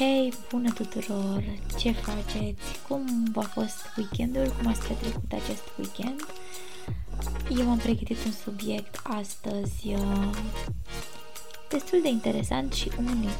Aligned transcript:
Hei, 0.00 0.32
bună 0.50 0.72
tuturor! 0.72 1.42
Ce 1.78 1.90
faceți? 1.90 2.82
Cum 2.88 3.32
a 3.34 3.40
fost 3.40 3.76
weekendul? 3.96 4.52
Cum 4.56 4.66
ați 4.66 4.88
petrecut 4.88 5.32
acest 5.32 5.62
weekend? 5.78 6.20
Eu 7.58 7.70
am 7.70 7.78
pregătit 7.78 8.24
un 8.24 8.32
subiect 8.32 9.00
astăzi 9.02 9.88
uh, 9.94 10.30
destul 11.68 12.00
de 12.02 12.08
interesant 12.08 12.72
și 12.72 12.90
unic. 12.98 13.38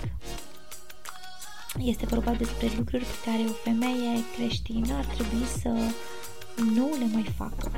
Este 1.78 2.06
vorba 2.06 2.32
despre 2.32 2.70
lucruri 2.76 3.04
pe 3.04 3.30
care 3.30 3.42
o 3.42 3.52
femeie 3.52 4.22
creștină 4.36 4.94
ar 4.94 5.04
trebui 5.04 5.44
să 5.44 5.68
nu 6.74 6.88
le 6.98 7.06
mai 7.12 7.24
facă. 7.36 7.72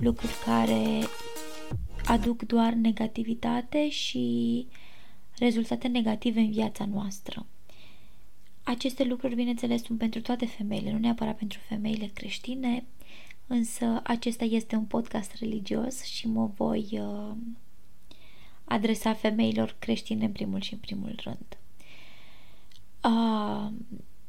Lucruri 0.00 0.32
care 0.44 1.06
aduc 2.04 2.42
doar 2.42 2.72
negativitate 2.72 3.88
și 3.88 4.66
rezultate 5.38 5.88
negative 5.88 6.40
în 6.40 6.50
viața 6.50 6.84
noastră. 6.84 7.46
Aceste 8.68 9.04
lucruri, 9.04 9.34
bineînțeles, 9.34 9.82
sunt 9.82 9.98
pentru 9.98 10.20
toate 10.20 10.46
femeile, 10.46 10.92
nu 10.92 10.98
neapărat 10.98 11.36
pentru 11.36 11.58
femeile 11.58 12.10
creștine, 12.14 12.84
însă 13.46 14.00
acesta 14.04 14.44
este 14.44 14.76
un 14.76 14.84
podcast 14.84 15.34
religios 15.34 16.02
și 16.02 16.28
mă 16.28 16.50
voi 16.56 16.88
uh, 16.92 17.36
adresa 18.64 19.14
femeilor 19.14 19.76
creștine 19.78 20.24
în 20.24 20.32
primul 20.32 20.60
și 20.60 20.72
în 20.72 20.78
primul 20.78 21.14
rând. 21.22 21.58
Uh, 23.04 23.72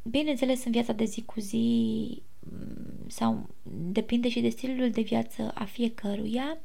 bineînțeles, 0.04 0.66
în 0.66 0.72
viața 0.72 0.94
de 0.94 1.06
zi 1.06 1.22
cu 1.22 1.40
zi 1.40 2.22
mm, 2.40 3.08
sau 3.08 3.50
depinde 3.92 4.30
și 4.30 4.42
de 4.42 4.50
stilul 4.50 4.92
de 4.92 5.02
viață 5.02 5.52
a 5.54 5.64
fiecăruia, 5.66 6.58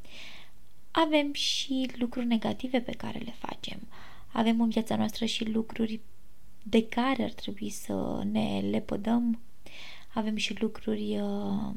avem 0.91 1.33
și 1.33 1.91
lucruri 1.99 2.27
negative 2.27 2.81
pe 2.81 2.93
care 2.93 3.19
le 3.19 3.35
facem. 3.39 3.79
Avem 4.33 4.61
în 4.61 4.69
viața 4.69 4.97
noastră 4.97 5.25
și 5.25 5.51
lucruri 5.51 6.01
de 6.67 6.89
care 6.89 7.23
ar 7.23 7.33
trebui 7.33 7.69
să 7.69 8.23
ne 8.31 8.61
lepădăm. 8.71 9.41
Avem 10.15 10.37
și 10.37 10.61
lucruri 10.61 11.21
uh, 11.21 11.75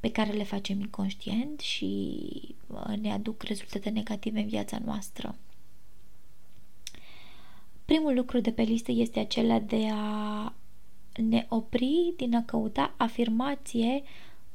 pe 0.00 0.10
care 0.10 0.32
le 0.32 0.44
facem 0.44 0.80
inconștient 0.80 1.60
și 1.60 2.28
uh, 2.66 2.96
ne 3.00 3.12
aduc 3.12 3.42
rezultate 3.42 3.90
negative 3.90 4.40
în 4.40 4.46
viața 4.46 4.78
noastră. 4.84 5.36
Primul 7.84 8.14
lucru 8.14 8.40
de 8.40 8.52
pe 8.52 8.62
listă 8.62 8.92
este 8.92 9.18
acela 9.18 9.58
de 9.58 9.88
a 9.92 10.54
ne 11.16 11.46
opri 11.48 12.14
din 12.16 12.34
a 12.34 12.42
căuta 12.44 12.94
afirmație 12.96 14.02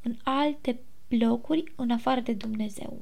în 0.02 0.18
alte 0.24 0.80
locuri 1.08 1.74
în 1.76 1.92
afară 1.92 2.20
de 2.20 2.34
Dumnezeu. 2.34 3.02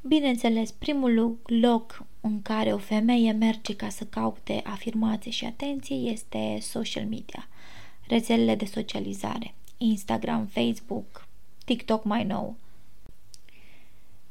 Bineînțeles, 0.00 0.70
primul 0.70 1.40
loc 1.44 2.06
în 2.20 2.42
care 2.42 2.72
o 2.72 2.78
femeie 2.78 3.32
merge 3.32 3.76
ca 3.76 3.88
să 3.88 4.04
caute 4.04 4.60
afirmație 4.64 5.30
și 5.30 5.44
atenție 5.44 5.96
este 5.96 6.58
social 6.60 7.04
media, 7.04 7.48
rețelele 8.06 8.54
de 8.54 8.64
socializare, 8.64 9.54
Instagram, 9.76 10.46
Facebook, 10.46 11.26
TikTok 11.64 12.04
mai 12.04 12.24
nou. 12.24 12.56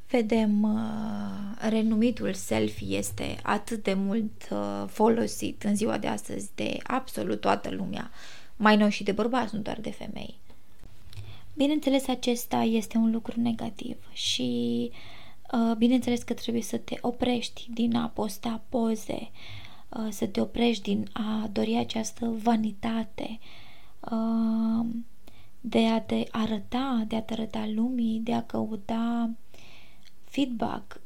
Vedem, 0.10 0.64
uh, 0.64 1.70
renumitul 1.70 2.34
selfie 2.34 2.98
este 2.98 3.38
atât 3.44 3.84
de 3.84 3.94
mult 3.94 4.48
uh, 4.52 4.84
folosit 4.88 5.64
în 5.64 5.76
ziua 5.76 5.98
de 5.98 6.08
astăzi 6.08 6.50
de 6.56 6.78
absolut 6.84 7.42
toată 7.42 7.70
lumea, 7.70 8.12
mai 8.56 8.78
nou 8.78 8.90
și 8.90 9.04
de 9.04 9.12
bărbați, 9.12 9.56
nu 9.56 9.62
doar 9.62 9.80
de 9.80 9.92
femei. 9.92 10.38
Bineînțeles, 11.54 12.08
acesta 12.08 12.62
este 12.62 12.98
un 12.98 13.12
lucru 13.12 13.42
negativ 13.42 13.98
și 14.14 14.90
uh, 14.92 14.98
Uh, 14.98 15.19
bineînțeles 15.78 16.24
că 16.24 16.34
trebuie 16.34 16.62
să 16.62 16.78
te 16.78 16.98
oprești 17.02 17.68
din 17.74 17.96
a 17.96 18.08
posta 18.08 18.62
poze, 18.70 19.30
uh, 19.90 20.08
să 20.10 20.26
te 20.26 20.42
oprești 20.42 20.84
din 20.84 21.10
a 21.14 21.50
dori 21.52 21.76
această 21.76 22.26
vanitate, 22.44 23.40
uh, 24.12 24.86
de 25.62 25.88
a 25.88 26.02
te 26.02 26.24
arăta, 26.32 27.04
de 27.08 27.16
a 27.16 27.22
te 27.22 27.34
arăta 27.34 27.70
lumii, 27.76 28.20
de 28.20 28.34
a 28.34 28.44
căuta 28.44 29.30
feedback. 30.24 31.02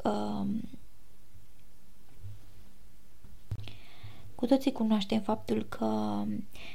Cu 4.36 4.46
toții 4.46 4.72
cunoaștem 4.72 5.22
faptul 5.22 5.66
că 5.70 6.24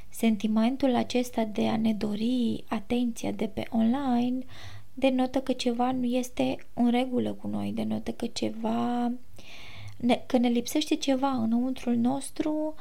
sentimentul 0.09 0.95
acesta 0.95 1.45
de 1.45 1.69
a 1.69 1.77
ne 1.77 1.93
dori 1.93 2.65
atenția 2.69 3.31
de 3.31 3.47
pe 3.47 3.67
online 3.71 4.45
denotă 4.99 5.41
că 5.41 5.53
ceva 5.53 5.93
nu 5.93 6.05
este 6.05 6.67
în 6.75 6.91
regulă 6.91 7.33
cu 7.33 7.47
noi, 7.47 7.73
denotă 7.73 8.13
că 8.13 8.27
ceva, 8.27 9.13
ne, 9.97 10.23
că 10.27 10.37
ne 10.37 10.49
lipsește 10.49 10.95
ceva 10.95 11.31
înăuntrul 11.31 11.95
nostru, 11.95 12.75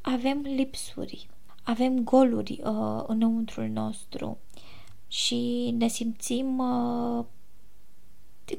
avem 0.00 0.40
lipsuri, 0.40 1.28
avem 1.62 1.98
goluri 2.04 2.60
uh, 2.64 3.02
înăuntrul 3.06 3.68
nostru 3.68 4.38
și 5.08 5.70
ne 5.78 5.88
simțim 5.88 6.58
uh, 6.58 7.24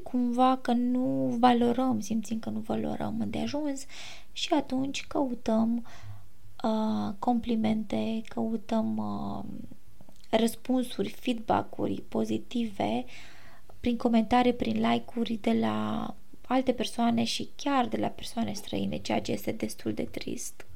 cumva 0.02 0.58
că 0.62 0.72
nu 0.72 1.36
valorăm, 1.38 2.00
simțim 2.00 2.38
că 2.38 2.50
nu 2.50 2.58
valorăm 2.58 3.24
de 3.26 3.38
ajuns 3.38 3.84
și 4.32 4.52
atunci 4.52 5.06
căutăm 5.06 5.86
uh, 6.64 7.14
complimente, 7.18 8.22
căutăm 8.28 8.96
uh, 8.96 9.44
răspunsuri, 10.36 11.08
feedback-uri 11.08 12.02
pozitive 12.08 13.04
prin 13.80 13.96
comentarii, 13.96 14.54
prin 14.54 14.90
like-uri 14.90 15.38
de 15.40 15.52
la 15.52 16.06
alte 16.46 16.72
persoane 16.72 17.24
și 17.24 17.48
chiar 17.56 17.86
de 17.86 17.96
la 17.96 18.08
persoane 18.08 18.52
străine, 18.52 18.96
ceea 18.96 19.20
ce 19.20 19.32
este 19.32 19.52
destul 19.52 19.92
de 19.92 20.02
trist. 20.02 20.66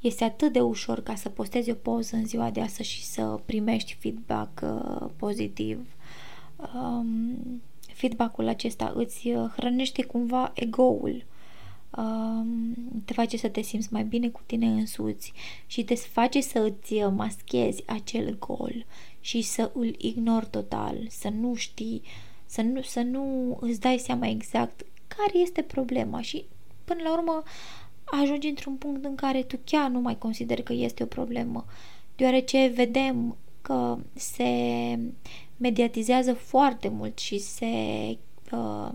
Este 0.00 0.24
atât 0.24 0.52
de 0.52 0.60
ușor 0.60 1.02
ca 1.02 1.14
să 1.14 1.28
postezi 1.28 1.70
o 1.70 1.74
poză 1.74 2.16
în 2.16 2.26
ziua 2.26 2.50
de 2.50 2.60
astăzi 2.60 2.88
și 2.88 3.04
să 3.04 3.40
primești 3.44 3.96
feedback 4.00 4.60
uh, 4.62 5.08
pozitiv. 5.16 5.86
Um, 6.74 7.62
feedback-ul 7.94 8.48
acesta 8.48 8.92
îți 8.94 9.32
hrănește 9.56 10.04
cumva 10.04 10.52
ego-ul 10.54 11.24
te 13.04 13.12
face 13.12 13.36
să 13.36 13.48
te 13.48 13.60
simți 13.60 13.92
mai 13.92 14.04
bine 14.04 14.28
cu 14.28 14.40
tine 14.46 14.66
însuți 14.66 15.32
și 15.66 15.84
te 15.84 15.94
face 15.94 16.40
să 16.40 16.58
îți 16.58 16.94
maschezi 16.94 17.82
acel 17.86 18.38
gol 18.38 18.84
și 19.20 19.42
să 19.42 19.70
îl 19.74 19.94
ignori 19.98 20.46
total, 20.50 20.96
să 21.08 21.28
nu 21.28 21.54
știi, 21.54 22.02
să 22.46 22.62
nu, 22.62 22.82
să 22.82 23.00
nu 23.00 23.56
îți 23.60 23.80
dai 23.80 23.98
seama 23.98 24.26
exact 24.26 24.84
care 25.06 25.38
este 25.38 25.62
problema 25.62 26.20
și 26.20 26.44
până 26.84 27.00
la 27.02 27.12
urmă 27.12 27.42
ajungi 28.04 28.48
într-un 28.48 28.74
punct 28.74 29.04
în 29.04 29.14
care 29.14 29.42
tu 29.42 29.58
chiar 29.64 29.90
nu 29.90 30.00
mai 30.00 30.18
consideri 30.18 30.62
că 30.62 30.72
este 30.72 31.02
o 31.02 31.06
problemă, 31.06 31.64
deoarece 32.16 32.72
vedem 32.74 33.36
că 33.62 33.98
se 34.14 34.44
mediatizează 35.56 36.32
foarte 36.32 36.88
mult 36.88 37.18
și 37.18 37.38
se 37.38 37.66
uh, 38.52 38.90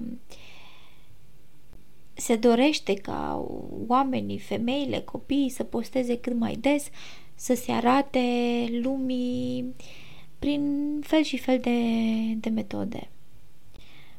se 2.18 2.36
dorește 2.36 2.94
ca 2.94 3.46
oamenii, 3.88 4.40
femeile, 4.40 5.00
copiii 5.00 5.50
să 5.50 5.64
posteze 5.64 6.20
cât 6.20 6.34
mai 6.40 6.56
des, 6.56 6.90
să 7.36 7.54
se 7.56 7.72
arate 7.72 8.20
lumii 8.82 9.76
prin 10.40 10.96
fel 11.02 11.22
și 11.24 11.38
fel 11.38 11.60
de, 11.60 11.80
de 12.36 12.50
metode. 12.50 13.10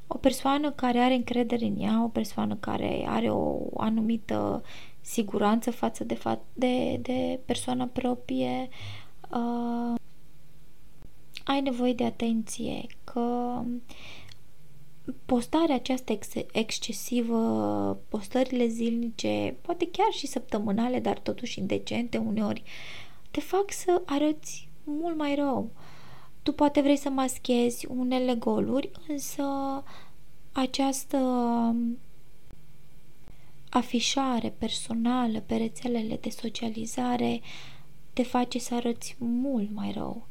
O 0.06 0.16
persoană 0.16 0.70
care 0.70 0.98
are 0.98 1.14
încredere 1.14 1.64
în 1.64 1.80
ea, 1.80 2.02
o 2.04 2.08
persoană 2.08 2.56
care 2.60 3.04
are 3.06 3.30
o 3.30 3.58
anumită 3.76 4.62
siguranță 5.00 5.70
față 5.70 6.04
de, 6.04 6.14
fa- 6.18 6.52
de, 6.52 6.96
de 7.02 7.40
persoana 7.44 7.84
proprie, 7.92 8.68
uh, 9.30 9.94
ai 11.44 11.60
nevoie 11.60 11.92
de 11.92 12.04
atenție, 12.04 12.86
că 13.04 13.60
postarea 15.26 15.74
aceasta 15.74 16.12
ex- 16.12 16.46
excesivă, 16.52 17.38
postările 18.08 18.66
zilnice, 18.66 19.56
poate 19.60 19.88
chiar 19.90 20.12
și 20.12 20.26
săptămânale, 20.26 21.00
dar 21.00 21.18
totuși 21.18 21.58
indecente 21.58 22.18
uneori, 22.18 22.62
te 23.30 23.40
fac 23.40 23.72
să 23.72 24.02
arăți 24.06 24.68
mult 24.84 25.16
mai 25.16 25.34
rău. 25.34 25.70
Tu 26.42 26.52
poate 26.52 26.80
vrei 26.80 26.96
să 26.96 27.08
maschezi 27.08 27.86
unele 27.86 28.34
goluri, 28.34 28.90
însă 29.08 29.44
această 30.52 31.18
afișare 33.70 34.54
personală 34.58 35.40
pe 35.40 35.56
rețelele 35.56 36.16
de 36.16 36.30
socializare 36.30 37.40
te 38.12 38.22
face 38.22 38.58
să 38.58 38.74
arăți 38.74 39.16
mult 39.18 39.70
mai 39.74 39.92
rău 39.92 40.26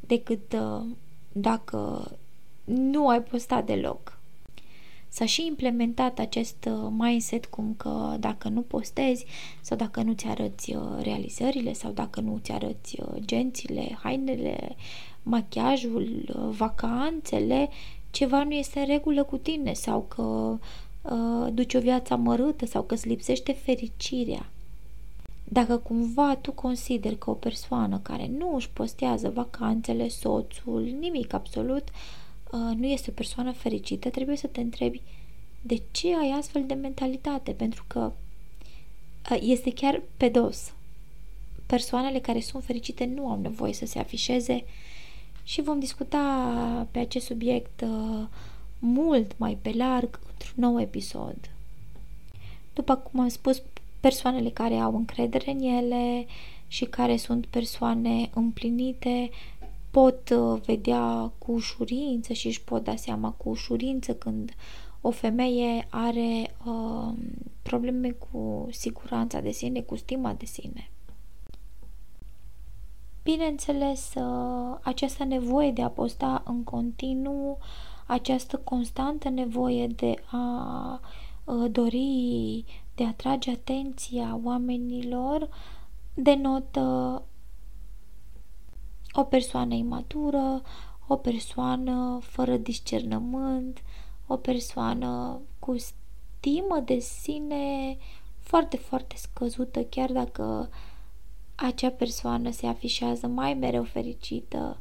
decât 0.00 0.52
uh, 0.52 0.84
dacă 1.32 2.10
nu 2.64 3.08
ai 3.08 3.22
postat 3.22 3.66
deloc. 3.66 4.19
S-a 5.12 5.24
și 5.24 5.46
implementat 5.46 6.18
acest 6.18 6.68
uh, 6.70 6.88
mindset 6.90 7.46
cum 7.46 7.74
că 7.76 8.16
dacă 8.20 8.48
nu 8.48 8.60
postezi 8.60 9.24
sau 9.60 9.76
dacă 9.76 10.02
nu 10.02 10.12
ți 10.12 10.26
arăți 10.26 10.74
uh, 10.74 10.82
realizările 11.02 11.72
sau 11.72 11.90
dacă 11.90 12.20
nu 12.20 12.38
ți 12.42 12.52
arăți 12.52 13.00
uh, 13.00 13.22
gențile, 13.24 13.98
hainele, 14.02 14.76
machiajul, 15.22 16.34
vacanțele, 16.56 17.68
ceva 18.10 18.44
nu 18.44 18.52
este 18.52 18.78
în 18.78 18.86
regulă 18.86 19.22
cu 19.24 19.36
tine 19.36 19.72
sau 19.72 20.06
că 20.08 20.22
uh, 20.22 21.52
duci 21.52 21.74
o 21.74 21.80
viață 21.80 22.12
amărâtă 22.12 22.66
sau 22.66 22.82
că 22.82 22.94
îți 22.94 23.08
lipsește 23.08 23.52
fericirea. 23.52 24.50
Dacă 25.44 25.76
cumva 25.76 26.36
tu 26.36 26.52
consideri 26.52 27.18
că 27.18 27.30
o 27.30 27.34
persoană 27.34 27.98
care 28.02 28.30
nu 28.38 28.54
își 28.54 28.70
postează 28.70 29.30
vacanțele, 29.34 30.08
soțul, 30.08 30.96
nimic 31.00 31.32
absolut, 31.32 31.88
uh, 31.88 32.20
nu 32.52 32.86
este 32.86 33.10
o 33.10 33.14
persoană 33.14 33.52
fericită, 33.52 34.10
trebuie 34.10 34.36
să 34.36 34.46
te 34.46 34.60
întrebi 34.60 35.02
de 35.60 35.82
ce 35.90 36.16
ai 36.16 36.34
astfel 36.38 36.66
de 36.66 36.74
mentalitate, 36.74 37.52
pentru 37.52 37.84
că 37.86 38.12
uh, 39.30 39.38
este 39.40 39.72
chiar 39.72 40.02
pe 40.16 40.28
dos. 40.28 40.72
Persoanele 41.66 42.18
care 42.18 42.40
sunt 42.40 42.64
fericite 42.64 43.04
nu 43.04 43.28
au 43.28 43.40
nevoie 43.40 43.72
să 43.72 43.86
se 43.86 43.98
afișeze 43.98 44.64
și 45.42 45.62
vom 45.62 45.78
discuta 45.78 46.88
pe 46.90 46.98
acest 46.98 47.26
subiect 47.26 47.80
uh, 47.80 48.26
mult 48.78 49.38
mai 49.38 49.58
pe 49.62 49.72
larg 49.76 50.20
într-un 50.30 50.54
nou 50.70 50.80
episod. 50.80 51.36
După 52.72 52.96
cum 52.96 53.20
am 53.20 53.28
spus, 53.28 53.62
persoanele 54.00 54.50
care 54.50 54.74
au 54.74 54.96
încredere 54.96 55.50
în 55.50 55.60
ele 55.60 56.26
și 56.66 56.84
care 56.84 57.16
sunt 57.16 57.46
persoane 57.46 58.30
împlinite 58.34 59.30
pot 59.90 60.30
uh, 60.30 60.60
vedea 60.64 61.32
cu 61.38 61.52
ușurință 61.52 62.32
și 62.32 62.46
își 62.46 62.64
pot 62.64 62.84
da 62.84 62.96
seama 62.96 63.30
cu 63.30 63.48
ușurință 63.48 64.14
când 64.14 64.54
o 65.00 65.10
femeie 65.10 65.86
are 65.90 66.56
uh, 66.66 67.12
probleme 67.62 68.10
cu 68.10 68.66
siguranța 68.70 69.40
de 69.40 69.50
sine, 69.50 69.80
cu 69.80 69.96
stima 69.96 70.32
de 70.32 70.44
sine. 70.44 70.90
Bineînțeles, 73.22 74.14
uh, 74.14 74.78
această 74.82 75.24
nevoie 75.24 75.70
de 75.70 75.82
a 75.82 75.88
posta 75.88 76.42
în 76.46 76.64
continuu, 76.64 77.58
această 78.06 78.56
constantă 78.56 79.28
nevoie 79.28 79.86
de 79.86 80.14
a 80.30 81.00
uh, 81.44 81.70
dori, 81.70 82.64
de 82.94 83.04
a 83.04 83.08
atrage 83.08 83.50
atenția 83.50 84.40
oamenilor, 84.44 85.48
denotă 86.14 87.22
o 89.12 89.22
persoană 89.22 89.74
imatură, 89.74 90.62
o 91.06 91.16
persoană 91.16 92.18
fără 92.22 92.56
discernământ, 92.56 93.82
o 94.26 94.36
persoană 94.36 95.40
cu 95.58 95.76
stimă 95.78 96.82
de 96.84 96.98
sine 96.98 97.96
foarte, 98.38 98.76
foarte 98.76 99.16
scăzută, 99.16 99.82
chiar 99.84 100.12
dacă 100.12 100.70
acea 101.54 101.90
persoană 101.90 102.50
se 102.50 102.66
afișează 102.66 103.26
mai 103.26 103.54
mereu 103.54 103.82
fericită, 103.82 104.80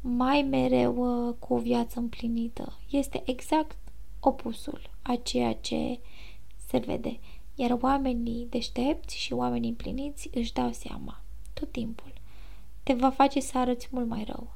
mai 0.00 0.42
mereu 0.42 1.26
uh, 1.28 1.34
cu 1.38 1.54
o 1.54 1.58
viață 1.58 1.98
împlinită. 1.98 2.78
Este 2.90 3.22
exact 3.26 3.76
opusul 4.20 4.90
a 5.02 5.16
ceea 5.22 5.54
ce 5.54 6.00
se 6.66 6.78
vede. 6.78 7.18
Iar 7.54 7.78
oamenii 7.80 8.46
deștepți 8.50 9.16
și 9.16 9.32
oamenii 9.32 9.68
împliniți 9.68 10.30
își 10.34 10.52
dau 10.52 10.72
seama 10.72 11.22
tot 11.52 11.72
timpul 11.72 12.12
te 12.86 12.92
va 12.92 13.10
face 13.10 13.40
să 13.40 13.58
arăți 13.58 13.88
mult 13.90 14.08
mai 14.08 14.24
rău. 14.26 14.54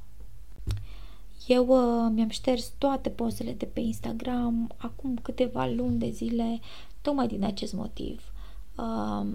Eu 1.46 1.66
uh, 1.66 2.10
mi-am 2.14 2.28
șters 2.28 2.72
toate 2.78 3.08
pozele 3.08 3.52
de 3.52 3.64
pe 3.64 3.80
Instagram 3.80 4.72
acum 4.76 5.18
câteva 5.22 5.66
luni 5.66 5.98
de 5.98 6.10
zile, 6.10 6.60
tocmai 7.00 7.26
din 7.26 7.44
acest 7.44 7.72
motiv. 7.72 8.32
Uh, 8.76 9.26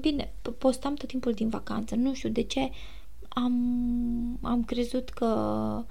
bine, 0.00 0.32
postam 0.58 0.94
tot 0.94 1.08
timpul 1.08 1.32
din 1.32 1.48
vacanță, 1.48 1.94
nu 1.94 2.14
știu 2.14 2.28
de 2.28 2.42
ce 2.42 2.70
am, 3.28 4.38
am 4.42 4.64
crezut 4.64 5.08
că 5.08 5.84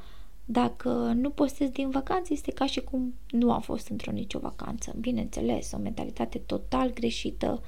dacă 0.46 0.90
nu 1.16 1.30
postez 1.30 1.70
din 1.70 1.90
vacanță 1.90 2.34
este 2.34 2.52
ca 2.52 2.66
și 2.66 2.82
cum 2.82 3.14
nu 3.30 3.52
a 3.52 3.60
fost 3.60 3.88
într-o 3.88 4.12
nicio 4.12 4.40
vacanță. 4.40 4.96
Bineînțeles, 5.00 5.72
o 5.72 5.78
mentalitate 5.78 6.38
total 6.38 6.94
greșită, 6.94 7.62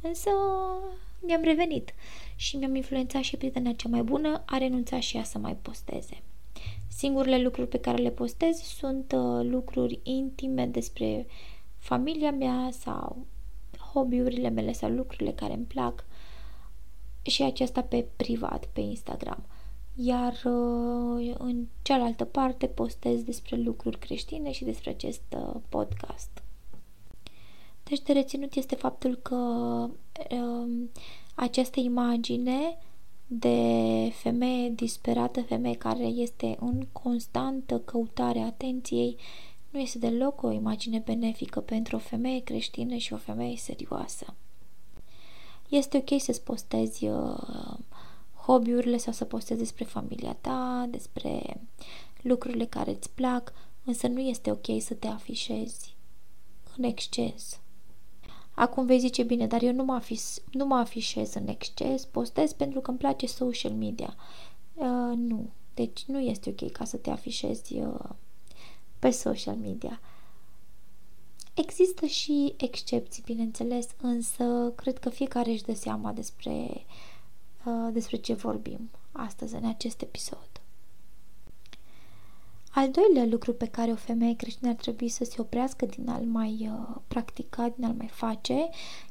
însă 0.00 0.30
mi-am 1.20 1.42
revenit 1.42 1.94
și 2.36 2.56
mi-am 2.56 2.74
influențat 2.74 3.22
și 3.22 3.36
prietena 3.36 3.72
cea 3.72 3.88
mai 3.88 4.02
bună 4.02 4.42
a 4.46 4.58
renunțat 4.58 5.00
și 5.00 5.16
ea 5.16 5.22
să 5.22 5.38
mai 5.38 5.56
posteze. 5.62 6.22
Singurele 6.88 7.42
lucruri 7.42 7.68
pe 7.68 7.78
care 7.78 8.02
le 8.02 8.10
postez 8.10 8.56
sunt 8.56 9.12
uh, 9.12 9.44
lucruri 9.44 10.00
intime 10.02 10.66
despre 10.66 11.26
familia 11.78 12.30
mea 12.30 12.68
sau 12.72 13.26
hobby-urile 13.92 14.48
mele 14.48 14.72
sau 14.72 14.90
lucrurile 14.90 15.32
care 15.32 15.52
îmi 15.52 15.64
plac 15.64 16.04
și 17.22 17.42
aceasta 17.42 17.82
pe 17.82 18.06
privat, 18.16 18.66
pe 18.66 18.80
Instagram. 18.80 19.44
Iar 19.94 20.32
uh, 20.32 21.34
în 21.38 21.66
cealaltă 21.82 22.24
parte 22.24 22.66
postez 22.66 23.22
despre 23.22 23.56
lucruri 23.56 23.98
creștine 23.98 24.50
și 24.50 24.64
despre 24.64 24.90
acest 24.90 25.22
uh, 25.36 25.54
podcast. 25.68 26.42
Deci 27.88 28.02
de 28.02 28.12
reținut 28.12 28.54
este 28.54 28.74
faptul 28.74 29.14
că 29.14 29.34
uh, 30.30 30.88
această 31.34 31.80
imagine 31.80 32.78
de 33.26 33.58
femeie 34.14 34.68
disperată, 34.68 35.42
femeie 35.42 35.74
care 35.74 36.04
este 36.04 36.56
în 36.60 36.86
constantă 36.92 37.78
căutare 37.78 38.38
a 38.38 38.46
atenției, 38.46 39.16
nu 39.70 39.78
este 39.78 39.98
deloc 39.98 40.42
o 40.42 40.50
imagine 40.50 40.98
benefică 40.98 41.60
pentru 41.60 41.96
o 41.96 41.98
femeie 41.98 42.42
creștină 42.42 42.96
și 42.96 43.12
o 43.12 43.16
femeie 43.16 43.56
serioasă. 43.56 44.34
Este 45.68 45.96
ok 45.96 46.20
să-ți 46.20 46.42
postezi 46.42 47.06
uh, 47.06 47.76
hobby-urile 48.46 48.96
sau 48.96 49.12
să 49.12 49.24
postezi 49.24 49.60
despre 49.60 49.84
familia 49.84 50.36
ta, 50.40 50.86
despre 50.90 51.60
lucrurile 52.22 52.64
care 52.64 52.90
îți 52.90 53.10
plac, 53.10 53.52
însă 53.84 54.06
nu 54.06 54.20
este 54.20 54.50
ok 54.50 54.80
să 54.80 54.94
te 54.94 55.06
afișezi 55.06 55.96
în 56.76 56.84
exces. 56.84 57.60
Acum 58.58 58.86
vei 58.86 58.98
zice, 58.98 59.22
bine, 59.22 59.46
dar 59.46 59.62
eu 59.62 59.72
nu 59.72 59.84
mă, 59.84 59.94
afis, 59.94 60.42
nu 60.52 60.66
mă 60.66 60.74
afișez 60.74 61.34
în 61.34 61.46
exces, 61.46 62.04
postez 62.04 62.52
pentru 62.52 62.80
că 62.80 62.90
îmi 62.90 62.98
place 62.98 63.26
social 63.26 63.72
media. 63.72 64.16
Uh, 64.74 65.16
nu. 65.16 65.50
Deci 65.74 66.04
nu 66.06 66.20
este 66.20 66.50
ok 66.50 66.70
ca 66.70 66.84
să 66.84 66.96
te 66.96 67.10
afișezi 67.10 67.78
uh, 67.78 68.08
pe 68.98 69.10
social 69.10 69.56
media. 69.56 70.00
Există 71.54 72.06
și 72.06 72.54
excepții, 72.56 73.22
bineînțeles, 73.26 73.88
însă 74.00 74.72
cred 74.76 74.98
că 74.98 75.08
fiecare 75.08 75.50
își 75.50 75.64
dă 75.64 75.74
seama 75.74 76.12
despre, 76.12 76.84
uh, 77.64 77.88
despre 77.92 78.16
ce 78.16 78.34
vorbim 78.34 78.90
astăzi 79.12 79.54
în 79.54 79.64
acest 79.64 80.00
episod. 80.00 80.57
Al 82.70 82.90
doilea 82.90 83.24
lucru 83.24 83.52
pe 83.52 83.66
care 83.66 83.90
o 83.90 83.96
femeie 83.96 84.36
creștină 84.36 84.70
ar 84.70 84.74
trebui 84.74 85.08
să 85.08 85.24
se 85.24 85.40
oprească 85.40 85.86
din 85.86 86.08
a-l 86.08 86.24
mai 86.24 86.70
uh, 86.72 86.96
practica, 87.08 87.68
din 87.76 87.84
a-l 87.84 87.94
mai 87.94 88.08
face, 88.08 88.68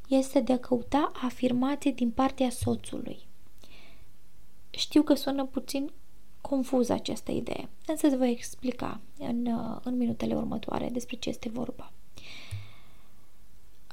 este 0.07 0.39
de 0.39 0.53
a 0.53 0.59
căuta 0.59 1.11
afirmații 1.23 1.93
din 1.93 2.11
partea 2.11 2.49
soțului. 2.49 3.19
Știu 4.69 5.01
că 5.01 5.13
sună 5.13 5.45
puțin 5.45 5.91
confuză 6.41 6.93
această 6.93 7.31
idee, 7.31 7.69
însă 7.87 8.07
îți 8.07 8.17
voi 8.17 8.31
explica 8.31 8.99
în, 9.17 9.45
uh, 9.45 9.79
în 9.83 9.97
minutele 9.97 10.35
următoare 10.35 10.89
despre 10.89 11.15
ce 11.15 11.29
este 11.29 11.49
vorba. 11.49 11.91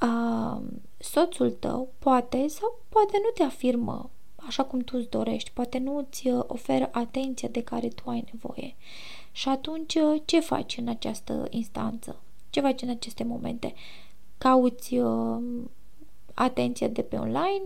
Uh, 0.01 0.61
soțul 0.97 1.51
tău 1.51 1.93
poate 1.99 2.47
sau 2.47 2.79
poate 2.89 3.17
nu 3.23 3.29
te 3.33 3.43
afirmă 3.43 4.09
așa 4.47 4.63
cum 4.63 4.79
tu 4.79 4.97
îți 4.97 5.09
dorești, 5.09 5.51
poate 5.51 5.77
nu 5.77 5.97
îți 5.97 6.27
uh, 6.27 6.43
oferă 6.47 6.89
atenția 6.91 7.47
de 7.47 7.63
care 7.63 7.87
tu 7.87 8.09
ai 8.09 8.23
nevoie. 8.31 8.75
Și 9.31 9.49
atunci, 9.49 9.95
uh, 9.95 10.21
ce 10.25 10.39
faci 10.39 10.77
în 10.77 10.87
această 10.87 11.47
instanță? 11.49 12.19
Ce 12.49 12.61
faci 12.61 12.81
în 12.81 12.89
aceste 12.89 13.23
momente? 13.23 13.73
Cauți 14.37 14.97
uh, 14.97 15.43
atenția 16.33 16.87
de 16.87 17.01
pe 17.01 17.15
online 17.15 17.63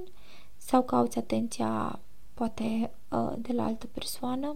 sau 0.58 0.84
cauți 0.84 1.18
atenția 1.18 2.00
poate 2.34 2.92
uh, 3.10 3.34
de 3.38 3.54
la 3.54 3.64
altă 3.64 3.88
persoană? 3.88 4.56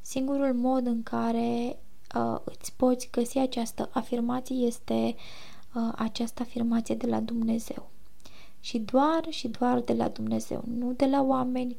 Singurul 0.00 0.54
mod 0.54 0.86
în 0.86 1.02
care 1.02 1.78
uh, 2.14 2.38
îți 2.44 2.72
poți 2.76 3.08
găsi 3.10 3.38
această 3.38 3.88
afirmație 3.92 4.56
este 4.56 5.14
uh, 5.74 5.92
această 5.96 6.42
afirmație 6.42 6.94
de 6.94 7.06
la 7.06 7.20
Dumnezeu. 7.20 7.90
Și 8.66 8.78
doar 8.78 9.26
și 9.28 9.48
doar 9.48 9.80
de 9.80 9.92
la 9.92 10.08
Dumnezeu, 10.08 10.64
nu 10.78 10.92
de 10.92 11.06
la 11.06 11.22
oameni, 11.22 11.76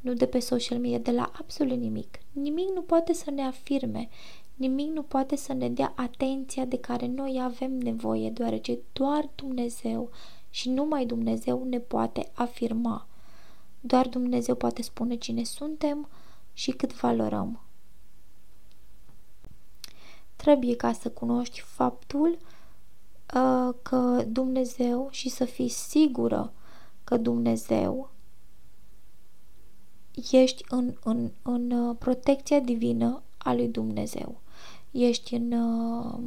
nu 0.00 0.12
de 0.12 0.26
pe 0.26 0.38
social 0.38 0.78
media, 0.78 0.98
de 0.98 1.10
la 1.10 1.32
absolut 1.38 1.78
nimic. 1.78 2.18
Nimic 2.32 2.68
nu 2.74 2.82
poate 2.82 3.12
să 3.12 3.30
ne 3.30 3.42
afirme, 3.42 4.08
Nimic 4.54 4.90
nu 4.90 5.02
poate 5.02 5.36
să 5.36 5.52
ne 5.52 5.68
dea 5.68 5.92
atenția 5.96 6.64
de 6.64 6.78
care 6.78 7.06
noi 7.06 7.40
avem 7.42 7.72
nevoie, 7.72 8.30
deoarece 8.30 8.78
doar 8.92 9.28
Dumnezeu 9.34 10.10
și 10.50 10.68
numai 10.68 11.06
Dumnezeu 11.06 11.64
ne 11.64 11.78
poate 11.78 12.30
afirma. 12.32 13.06
Doar 13.80 14.08
Dumnezeu 14.08 14.54
poate 14.54 14.82
spune 14.82 15.14
cine 15.14 15.44
suntem 15.44 16.08
și 16.52 16.70
cât 16.70 16.94
valorăm. 16.94 17.60
Trebuie 20.36 20.76
ca 20.76 20.92
să 20.92 21.10
cunoști 21.10 21.60
faptul 21.60 22.38
uh, 23.34 23.74
că 23.82 24.24
Dumnezeu 24.28 25.08
și 25.10 25.28
să 25.28 25.44
fii 25.44 25.68
sigură 25.68 26.52
că 27.04 27.16
Dumnezeu 27.16 28.10
ești 30.30 30.64
în, 30.68 30.94
în, 31.04 31.30
în 31.42 31.70
uh, 31.70 31.96
protecția 31.98 32.60
divină 32.60 33.22
a 33.38 33.54
lui 33.54 33.68
Dumnezeu. 33.68 34.40
Ești 34.90 35.34
în 35.34 35.52
uh, 35.52 36.18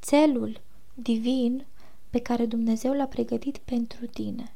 țelul 0.00 0.60
divin 0.94 1.66
pe 2.10 2.18
care 2.18 2.46
Dumnezeu 2.46 2.92
l-a 2.92 3.06
pregătit 3.06 3.58
pentru 3.58 4.06
tine. 4.06 4.54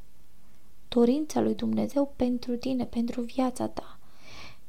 Dorința 0.87 1.41
lui 1.41 1.55
Dumnezeu 1.55 2.13
pentru 2.15 2.55
tine, 2.55 2.85
pentru 2.85 3.21
viața 3.21 3.67
ta. 3.67 3.99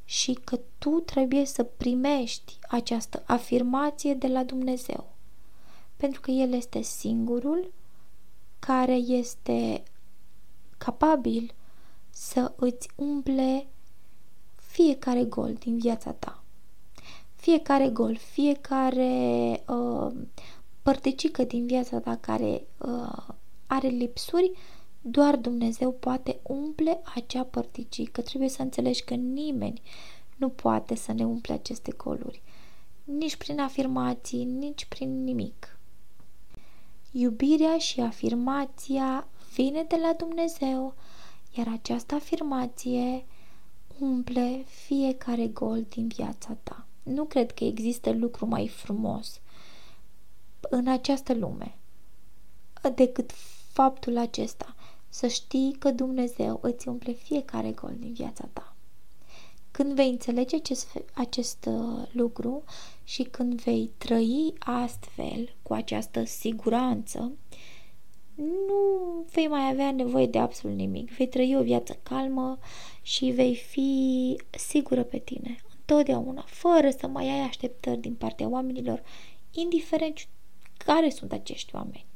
Și 0.04 0.32
că 0.32 0.60
tu 0.78 0.90
trebuie 0.90 1.44
să 1.44 1.62
primești 1.62 2.58
această 2.68 3.22
afirmație 3.26 4.14
de 4.14 4.26
la 4.26 4.44
Dumnezeu. 4.44 5.11
Pentru 6.02 6.20
că 6.20 6.30
El 6.30 6.52
este 6.52 6.80
singurul 6.80 7.72
care 8.58 8.94
este 8.94 9.82
capabil 10.78 11.54
să 12.10 12.52
îți 12.56 12.88
umple 12.96 13.66
fiecare 14.54 15.24
gol 15.24 15.54
din 15.54 15.78
viața 15.78 16.12
ta. 16.12 16.42
Fiecare 17.34 17.88
gol, 17.88 18.16
fiecare 18.16 19.62
uh, 19.68 20.12
părticică 20.82 21.44
din 21.44 21.66
viața 21.66 21.98
ta 22.00 22.16
care 22.16 22.66
uh, 22.78 23.28
are 23.66 23.88
lipsuri, 23.88 24.52
doar 25.00 25.36
Dumnezeu 25.36 25.92
poate 25.92 26.40
umple 26.42 27.00
acea 27.14 27.44
părticică. 27.44 28.20
Trebuie 28.20 28.48
să 28.48 28.62
înțelegi 28.62 29.04
că 29.04 29.14
nimeni 29.14 29.82
nu 30.36 30.48
poate 30.48 30.94
să 30.94 31.12
ne 31.12 31.26
umple 31.26 31.52
aceste 31.52 31.92
goluri. 31.96 32.42
Nici 33.04 33.36
prin 33.36 33.60
afirmații, 33.60 34.44
nici 34.44 34.84
prin 34.84 35.24
nimic. 35.24 35.71
Iubirea 37.14 37.78
și 37.78 38.00
afirmația 38.00 39.28
vine 39.54 39.82
de 39.82 39.96
la 39.96 40.12
Dumnezeu, 40.18 40.94
iar 41.56 41.68
această 41.68 42.14
afirmație 42.14 43.26
umple 43.98 44.64
fiecare 44.66 45.46
gol 45.46 45.82
din 45.88 46.08
viața 46.08 46.56
ta. 46.62 46.86
Nu 47.02 47.24
cred 47.24 47.52
că 47.52 47.64
există 47.64 48.12
lucru 48.12 48.46
mai 48.46 48.68
frumos 48.68 49.40
în 50.60 50.88
această 50.88 51.34
lume 51.34 51.76
decât 52.94 53.30
faptul 53.72 54.18
acesta, 54.18 54.74
să 55.08 55.26
știi 55.26 55.76
că 55.78 55.90
Dumnezeu 55.90 56.58
îți 56.62 56.88
umple 56.88 57.12
fiecare 57.12 57.70
gol 57.70 57.94
din 57.98 58.12
viața 58.12 58.48
ta. 58.52 58.71
Când 59.72 59.92
vei 59.92 60.08
înțelege 60.08 60.56
acest, 60.56 60.88
acest 61.14 61.68
uh, 61.68 62.08
lucru 62.10 62.64
și 63.04 63.22
când 63.22 63.60
vei 63.60 63.90
trăi 63.98 64.54
astfel, 64.58 65.54
cu 65.62 65.72
această 65.72 66.24
siguranță, 66.24 67.32
nu 68.34 69.24
vei 69.32 69.48
mai 69.48 69.70
avea 69.70 69.90
nevoie 69.90 70.26
de 70.26 70.38
absolut 70.38 70.76
nimic. 70.76 71.10
Vei 71.10 71.28
trăi 71.28 71.56
o 71.56 71.62
viață 71.62 71.98
calmă 72.02 72.58
și 73.02 73.24
vei 73.24 73.54
fi 73.54 74.36
sigură 74.50 75.02
pe 75.02 75.18
tine, 75.18 75.56
întotdeauna, 75.78 76.44
fără 76.46 76.90
să 76.90 77.06
mai 77.06 77.28
ai 77.28 77.40
așteptări 77.40 78.00
din 78.00 78.14
partea 78.14 78.48
oamenilor, 78.48 79.02
indiferent 79.50 80.26
care 80.84 81.10
sunt 81.10 81.32
acești 81.32 81.74
oameni. 81.74 82.06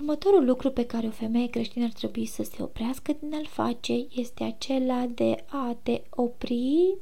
Următorul 0.00 0.44
lucru 0.44 0.70
pe 0.70 0.86
care 0.86 1.06
o 1.06 1.10
femeie 1.10 1.46
creștină 1.46 1.84
ar 1.84 1.92
trebui 1.92 2.26
să 2.26 2.42
se 2.42 2.62
oprească 2.62 3.12
din 3.12 3.34
a-l 3.34 3.46
face 3.46 4.06
este 4.14 4.44
acela 4.44 5.06
de 5.06 5.44
a 5.46 5.76
te 5.82 6.02
opri 6.10 6.96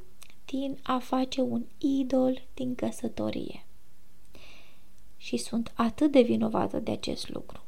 din 0.45 0.77
a 0.83 0.97
face 0.97 1.41
un 1.41 1.65
idol 1.77 2.41
din 2.53 2.75
căsătorie 2.75 3.65
și 5.17 5.37
sunt 5.37 5.71
atât 5.75 6.11
de 6.11 6.21
vinovată 6.21 6.79
de 6.79 6.91
acest 6.91 7.29
lucru. 7.29 7.63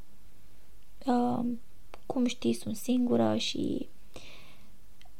Uh, 1.06 1.46
cum 2.06 2.26
știi, 2.26 2.54
sunt 2.54 2.76
singură 2.76 3.36
și 3.36 3.90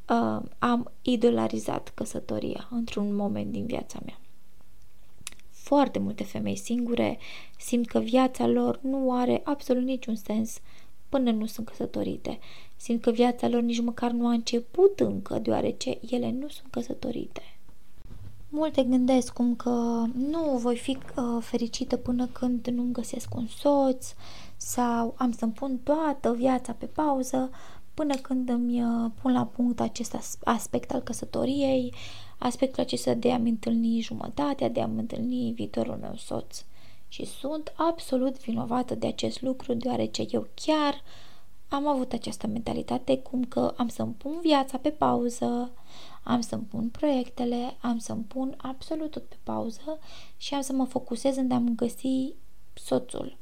uh, 0.10 0.42
am 0.60 0.92
idolarizat 1.02 1.90
căsătoria 1.90 2.68
într-un 2.72 3.16
moment 3.16 3.52
din 3.52 3.66
viața 3.66 4.00
mea. 4.06 4.20
Foarte 5.68 6.00
multe 6.00 6.24
femei 6.24 6.56
singure 6.56 7.18
simt 7.58 7.88
că 7.88 8.00
viața 8.00 8.48
lor 8.48 8.80
nu 8.82 9.14
are 9.14 9.42
absolut 9.44 9.84
niciun 9.84 10.16
sens 10.16 10.60
până 11.10 11.32
nu 11.32 11.46
sunt 11.46 11.68
căsătorite. 11.68 12.40
Simt 12.76 13.02
că 13.02 13.12
viața 13.12 13.48
lor 13.48 13.62
nici 13.62 13.82
măcar 13.82 14.12
nu 14.12 14.28
a 14.28 14.32
început 14.32 15.00
încă, 15.00 15.40
deoarece 15.40 16.00
ele 16.10 16.32
nu 16.32 16.48
sunt 16.48 16.68
căsătorite. 16.72 17.42
Multe 18.50 18.84
gândesc 18.84 19.34
cum 19.34 19.56
că 19.56 20.04
nu 20.14 20.58
voi 20.58 20.76
fi 20.76 20.98
uh, 20.98 21.24
fericită 21.40 21.98
până 21.98 22.28
când 22.28 22.68
nu-mi 22.68 22.94
găsesc 22.94 23.36
un 23.36 23.48
soț 23.48 24.14
sau 24.58 25.14
am 25.18 25.32
să-mi 25.32 25.52
pun 25.52 25.78
toată 25.84 26.34
viața 26.34 26.74
pe 26.74 26.86
pauză 26.86 27.50
până 27.94 28.16
când 28.16 28.50
îmi 28.50 28.84
uh, 28.84 29.12
pun 29.22 29.34
la 29.34 29.46
punct 29.46 29.80
acest 29.80 30.40
aspect 30.44 30.92
al 30.92 31.02
căsătoriei, 31.02 31.94
aspectul 32.38 32.84
acesta 32.84 33.14
de 33.14 33.32
a-mi 33.32 33.50
întâlni 33.50 34.00
jumătatea, 34.00 34.70
de 34.70 34.82
a-mi 34.82 35.00
întâlni 35.00 35.52
viitorul 35.56 35.98
meu 36.02 36.16
soț. 36.16 36.64
Și 37.08 37.26
sunt 37.26 37.74
absolut 37.76 38.40
vinovată 38.40 38.96
de 38.96 39.08
acest 39.08 39.42
lucru, 39.42 39.74
deoarece 39.74 40.26
eu 40.32 40.48
chiar 40.54 41.02
am 41.70 41.88
avut 41.88 42.14
această 42.14 42.48
mentalitate 42.48 43.18
cum 43.18 43.44
că 43.44 43.74
am 43.78 43.88
să-mi 43.88 44.14
pun 44.14 44.40
viața 44.42 44.78
pe 44.78 44.90
pauză, 44.90 45.72
am 46.24 46.42
să-mi 46.42 46.64
pun 46.64 46.90
proiectele, 46.90 47.78
am 47.82 47.98
să-mi 47.98 48.24
pun 48.24 48.56
absolut 48.58 49.12
tot 49.12 49.24
pe 49.24 49.36
pauză 49.44 50.00
și 50.38 50.54
am 50.54 50.62
să 50.62 50.74
mă 50.74 50.86
focusez 50.86 51.36
în 51.36 51.52
a-mi 51.52 51.76
găsi 51.76 52.34
soțul, 52.74 53.38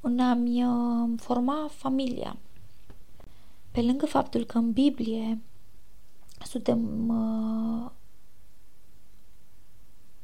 în 0.00 0.20
a-mi 0.20 0.64
uh, 0.64 1.10
forma 1.16 1.68
familia. 1.70 2.36
Pe 3.70 3.82
lângă 3.82 4.06
faptul 4.06 4.44
că 4.44 4.58
în 4.58 4.72
Biblie 4.72 5.38
suntem 6.44 7.08
uh, 7.08 7.90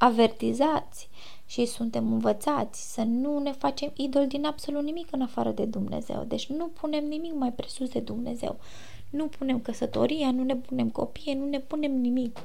avertizați 0.03 1.09
și 1.47 1.65
suntem 1.65 2.13
învățați 2.13 2.93
să 2.93 3.03
nu 3.03 3.39
ne 3.39 3.53
facem 3.53 3.91
idol 3.97 4.27
din 4.27 4.45
absolut 4.45 4.83
nimic 4.83 5.09
în 5.11 5.23
afară 5.23 5.51
de 5.51 5.65
Dumnezeu. 5.65 6.25
Deci 6.29 6.47
nu 6.47 6.67
punem 6.67 7.05
nimic 7.05 7.35
mai 7.35 7.53
presus 7.53 7.89
de 7.89 8.01
Dumnezeu. 8.01 8.59
Nu 9.11 9.27
punem 9.27 9.61
căsătoria, 9.61 10.31
nu 10.31 10.43
ne 10.43 10.57
punem 10.57 10.91
copie, 10.91 11.35
nu 11.35 11.49
ne 11.49 11.61
punem 11.61 11.93
nimic 11.93 12.39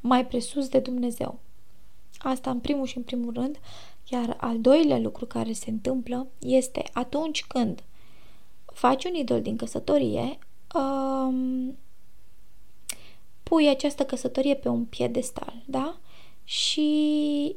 mai 0.00 0.26
presus 0.26 0.68
de 0.68 0.78
Dumnezeu. 0.78 1.38
Asta 2.18 2.50
în 2.50 2.58
primul 2.58 2.86
și 2.86 2.96
în 2.96 3.02
primul 3.02 3.32
rând, 3.32 3.58
iar 4.08 4.36
al 4.40 4.60
doilea 4.60 4.98
lucru 4.98 5.26
care 5.26 5.52
se 5.52 5.70
întâmplă 5.70 6.26
este 6.38 6.82
atunci 6.92 7.44
când 7.44 7.82
faci 8.64 9.04
un 9.04 9.14
idol 9.14 9.42
din 9.42 9.56
căsătorie, 9.56 10.38
um, 10.74 11.76
pui 13.42 13.68
această 13.68 14.04
căsătorie 14.04 14.54
pe 14.54 14.68
un 14.68 14.84
piedestal, 14.84 15.62
da? 15.66 16.00
Și 16.50 17.56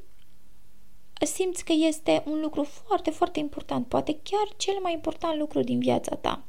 simți 1.26 1.66
că 1.66 1.74
este 1.76 2.24
un 2.26 2.40
lucru 2.42 2.64
foarte, 2.64 3.10
foarte 3.10 3.40
important, 3.40 3.88
poate 3.88 4.20
chiar 4.24 4.48
cel 4.58 4.80
mai 4.82 4.94
important 4.94 5.40
lucru 5.40 5.62
din 5.62 5.80
viața 5.80 6.16
ta. 6.16 6.44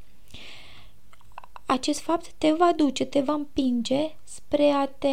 Acest 1.67 2.01
fapt 2.01 2.33
te 2.39 2.53
va 2.53 2.73
duce, 2.77 3.05
te 3.05 3.21
va 3.21 3.33
împinge 3.33 4.17
spre 4.25 4.71
a 4.71 4.87
te 4.87 5.09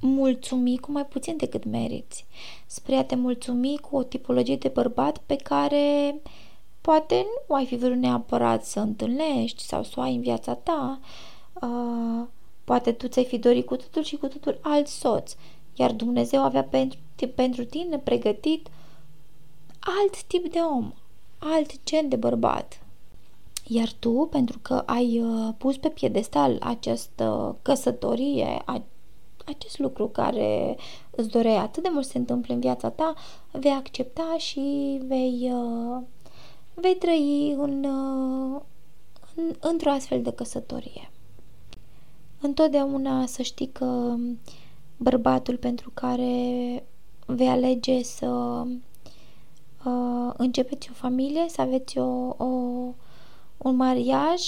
mulțumi 0.00 0.78
cu 0.78 0.92
mai 0.92 1.06
puțin 1.06 1.36
decât 1.36 1.64
meriți, 1.64 2.26
spre 2.66 2.94
a 2.94 3.04
te 3.04 3.14
mulțumi 3.14 3.78
cu 3.78 3.96
o 3.96 4.02
tipologie 4.02 4.56
de 4.56 4.68
bărbat 4.68 5.18
pe 5.18 5.36
care 5.36 6.14
poate 6.80 7.26
nu 7.48 7.54
ai 7.54 7.66
fi 7.66 7.76
vrut 7.76 7.96
neapărat 7.96 8.64
să 8.64 8.80
întâlnești 8.80 9.62
sau 9.62 9.82
să 9.82 9.94
o 9.96 10.00
ai 10.00 10.14
în 10.14 10.20
viața 10.20 10.54
ta, 10.54 11.00
uh, 11.54 12.28
poate 12.64 12.92
tu 12.92 13.08
ți-ai 13.08 13.24
fi 13.24 13.38
dorit 13.38 13.66
cu 13.66 13.76
totul 13.76 14.02
și 14.02 14.16
cu 14.16 14.26
totul 14.26 14.58
alt 14.62 14.86
soț, 14.86 15.34
iar 15.74 15.92
Dumnezeu 15.92 16.42
avea 16.42 16.64
pentru, 16.64 16.98
pentru 17.34 17.64
tine 17.64 17.98
pregătit 17.98 18.68
alt 19.80 20.22
tip 20.22 20.52
de 20.52 20.58
om, 20.58 20.92
alt 21.38 21.84
gen 21.84 22.08
de 22.08 22.16
bărbat. 22.16 22.82
Iar 23.66 23.92
tu, 23.98 24.28
pentru 24.30 24.58
că 24.62 24.82
ai 24.86 25.20
uh, 25.20 25.54
pus 25.58 25.76
pe 25.76 25.88
piedestal 25.88 26.56
această 26.60 27.56
căsătorie, 27.62 28.62
acest 29.46 29.78
lucru 29.78 30.08
care 30.08 30.76
îți 31.10 31.28
doreai 31.28 31.56
atât 31.56 31.82
de 31.82 31.88
mult 31.92 32.04
să 32.04 32.10
se 32.10 32.18
întâmple 32.18 32.54
în 32.54 32.60
viața 32.60 32.90
ta, 32.90 33.14
vei 33.50 33.70
accepta 33.70 34.34
și 34.38 34.98
vei, 35.06 35.50
uh, 35.52 36.02
vei 36.74 36.94
trăi 36.96 37.54
în, 37.58 37.84
uh, 37.84 38.60
în, 39.34 39.54
într-o 39.60 39.90
astfel 39.90 40.22
de 40.22 40.32
căsătorie. 40.32 41.10
Întotdeauna 42.40 43.26
să 43.26 43.42
știi 43.42 43.70
că 43.72 44.16
bărbatul 44.96 45.56
pentru 45.56 45.90
care 45.94 46.84
vei 47.26 47.48
alege 47.48 48.02
să 48.02 48.26
uh, 49.84 50.32
începeți 50.36 50.88
o 50.90 50.94
familie, 50.94 51.44
să 51.48 51.60
aveți 51.60 51.98
o, 51.98 52.34
o, 52.36 52.44
un 53.56 53.76
mariaj, 53.76 54.42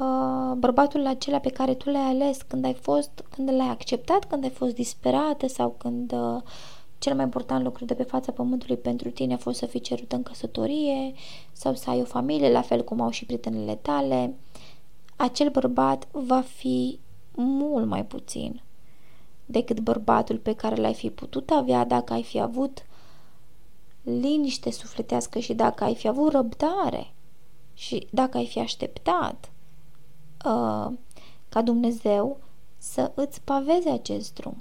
uh, 0.00 0.52
bărbatul 0.56 1.06
acela 1.06 1.38
pe 1.38 1.50
care 1.50 1.74
tu 1.74 1.90
l-ai 1.90 2.02
ales 2.02 2.42
când 2.42 2.64
ai 2.64 2.74
fost, 2.74 3.24
când 3.30 3.50
l-ai 3.50 3.68
acceptat, 3.68 4.24
când 4.24 4.44
ai 4.44 4.50
fost 4.50 4.74
disperată 4.74 5.46
sau 5.48 5.74
când 5.78 6.12
uh, 6.12 6.42
cel 6.98 7.14
mai 7.14 7.24
important 7.24 7.64
lucru 7.64 7.84
de 7.84 7.94
pe 7.94 8.02
fața 8.02 8.32
pământului 8.32 8.76
pentru 8.76 9.10
tine 9.10 9.34
a 9.34 9.36
fost 9.36 9.58
să 9.58 9.66
fii 9.66 9.80
cerută 9.80 10.16
în 10.16 10.22
căsătorie 10.22 11.12
sau 11.52 11.74
să 11.74 11.90
ai 11.90 12.00
o 12.00 12.04
familie, 12.04 12.50
la 12.50 12.62
fel 12.62 12.84
cum 12.84 13.00
au 13.00 13.10
și 13.10 13.24
prietenele 13.24 13.74
tale, 13.74 14.34
acel 15.16 15.50
bărbat 15.50 16.08
va 16.10 16.40
fi 16.40 16.98
mult 17.42 17.86
mai 17.86 18.04
puțin 18.04 18.62
decât 19.46 19.80
bărbatul 19.80 20.38
pe 20.38 20.54
care 20.54 20.76
l-ai 20.76 20.94
fi 20.94 21.10
putut 21.10 21.50
avea 21.50 21.84
dacă 21.84 22.12
ai 22.12 22.22
fi 22.22 22.40
avut 22.40 22.86
liniște 24.02 24.70
sufletească 24.70 25.38
și 25.38 25.54
dacă 25.54 25.84
ai 25.84 25.94
fi 25.94 26.08
avut 26.08 26.32
răbdare 26.32 27.12
și 27.74 28.06
dacă 28.10 28.36
ai 28.36 28.46
fi 28.46 28.58
așteptat 28.58 29.50
uh, 30.44 30.92
ca 31.48 31.62
Dumnezeu 31.62 32.38
să 32.78 33.12
îți 33.14 33.40
paveze 33.40 33.90
acest 33.90 34.34
drum. 34.34 34.56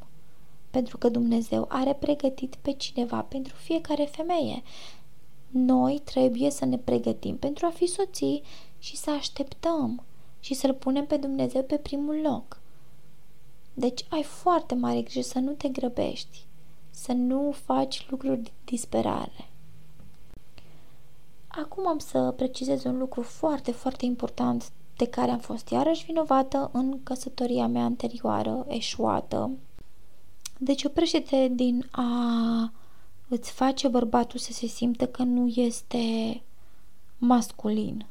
Pentru 0.69 0.98
că 0.98 1.10
Dumnezeu 1.10 1.65
are 1.69 1.93
pregătit 1.93 2.55
pe 2.55 2.72
cineva 2.72 3.22
pentru 3.22 3.55
fiecare 3.55 4.03
femeie. 4.03 4.63
Noi 5.48 6.01
trebuie 6.03 6.50
să 6.50 6.65
ne 6.65 6.77
pregătim 6.77 7.38
pentru 7.38 7.65
a 7.65 7.69
fi 7.69 7.86
soții 7.86 8.43
și 8.79 8.96
să 8.96 9.12
așteptăm 9.12 10.03
și 10.39 10.53
să-L 10.53 10.74
punem 10.74 11.05
pe 11.05 11.17
Dumnezeu 11.17 11.63
pe 11.63 11.77
primul 11.77 12.22
loc. 12.24 12.60
Deci 13.79 14.05
ai 14.10 14.24
foarte 14.24 14.75
mare 14.75 15.01
grijă 15.01 15.22
să 15.22 15.39
nu 15.39 15.51
te 15.51 15.67
grăbești, 15.67 16.46
să 16.89 17.12
nu 17.12 17.55
faci 17.65 18.05
lucruri 18.10 18.41
de 18.41 18.51
disperare. 18.65 19.50
Acum 21.48 21.88
am 21.88 21.98
să 21.98 22.34
precizez 22.36 22.84
un 22.84 22.98
lucru 22.98 23.22
foarte, 23.22 23.72
foarte 23.72 24.05
important 24.05 24.72
de 24.96 25.07
care 25.07 25.31
am 25.31 25.39
fost 25.39 25.69
iarăși 25.69 26.05
vinovată 26.05 26.69
în 26.74 27.03
căsătoria 27.03 27.67
mea 27.67 27.84
anterioară, 27.84 28.65
eșuată. 28.67 29.51
Deci 30.57 30.84
oprește-te 30.84 31.48
din 31.48 31.88
a 31.91 32.72
îți 33.27 33.51
face 33.51 33.88
bărbatul 33.88 34.39
să 34.39 34.51
se 34.51 34.67
simtă 34.67 35.07
că 35.07 35.24
nu 35.24 35.48
este 35.48 36.41
masculin. 37.17 38.05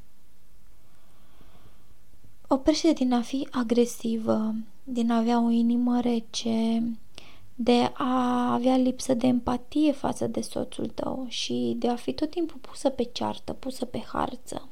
Oprește-te 2.49 2.93
din 2.93 3.13
a 3.13 3.23
fi 3.23 3.49
agresivă, 3.51 4.55
din 4.85 5.11
a 5.11 5.17
avea 5.17 5.45
o 5.45 5.51
inimă 5.51 6.01
rece, 6.01 6.83
de 7.55 7.91
a 7.93 8.53
avea 8.53 8.77
lipsă 8.77 9.15
de 9.15 9.27
empatie 9.27 9.93
față 9.93 10.27
de 10.27 10.41
soțul 10.41 10.87
tău 10.87 11.27
și 11.29 11.75
de 11.79 11.89
a 11.89 11.97
fi 11.97 12.13
tot 12.13 12.31
timpul 12.31 12.59
pusă 12.61 12.89
pe 12.89 13.03
ceartă, 13.03 13.53
pusă 13.53 13.85
pe 13.85 14.05
harță. 14.13 14.69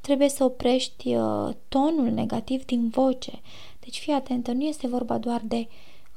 Trebuie 0.00 0.28
să 0.28 0.44
oprești 0.44 1.14
uh, 1.14 1.54
tonul 1.68 2.10
negativ 2.10 2.64
din 2.64 2.88
voce. 2.88 3.40
Deci 3.80 3.98
fii 3.98 4.12
atentă, 4.12 4.52
nu 4.52 4.62
este 4.62 4.86
vorba 4.86 5.18
doar 5.18 5.42
de 5.44 5.68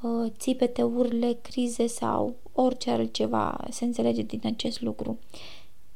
uh, 0.02 0.32
țipete, 0.38 0.84
urle, 0.84 1.38
crize 1.42 1.88
sau 1.88 2.36
orice 2.54 2.92
altceva 2.92 3.66
se 3.70 3.86
înțelege 3.86 4.22
din 4.22 4.42
acest 4.44 4.82
lucru. 4.82 5.20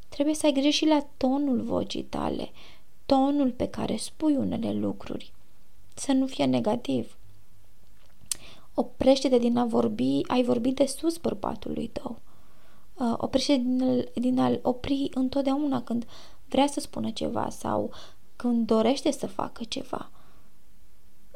Trebuie 0.09 0.35
să 0.35 0.45
ai 0.45 0.51
grijă 0.51 0.69
și 0.69 0.85
la 0.85 1.07
tonul 1.17 1.61
vocii 1.61 2.03
tale, 2.03 2.49
tonul 3.11 3.51
pe 3.51 3.67
care 3.67 3.95
spui 3.95 4.35
unele 4.35 4.73
lucruri 4.73 5.31
să 5.93 6.11
nu 6.11 6.27
fie 6.27 6.45
negativ. 6.45 7.17
Oprește-te 8.73 9.37
din 9.37 9.57
a 9.57 9.65
vorbi, 9.65 10.21
ai 10.27 10.43
vorbit 10.43 10.75
de 10.75 10.85
sus 10.85 11.17
bărbatului 11.17 11.87
tău. 11.87 12.19
Uh, 12.93 13.13
oprește 13.17 13.55
din, 13.55 14.07
din 14.13 14.39
a 14.39 14.59
opri 14.61 15.09
întotdeauna 15.13 15.81
când 15.81 16.05
vrea 16.47 16.67
să 16.67 16.79
spună 16.79 17.09
ceva 17.09 17.49
sau 17.49 17.91
când 18.35 18.65
dorește 18.67 19.11
să 19.11 19.27
facă 19.27 19.63
ceva. 19.63 20.09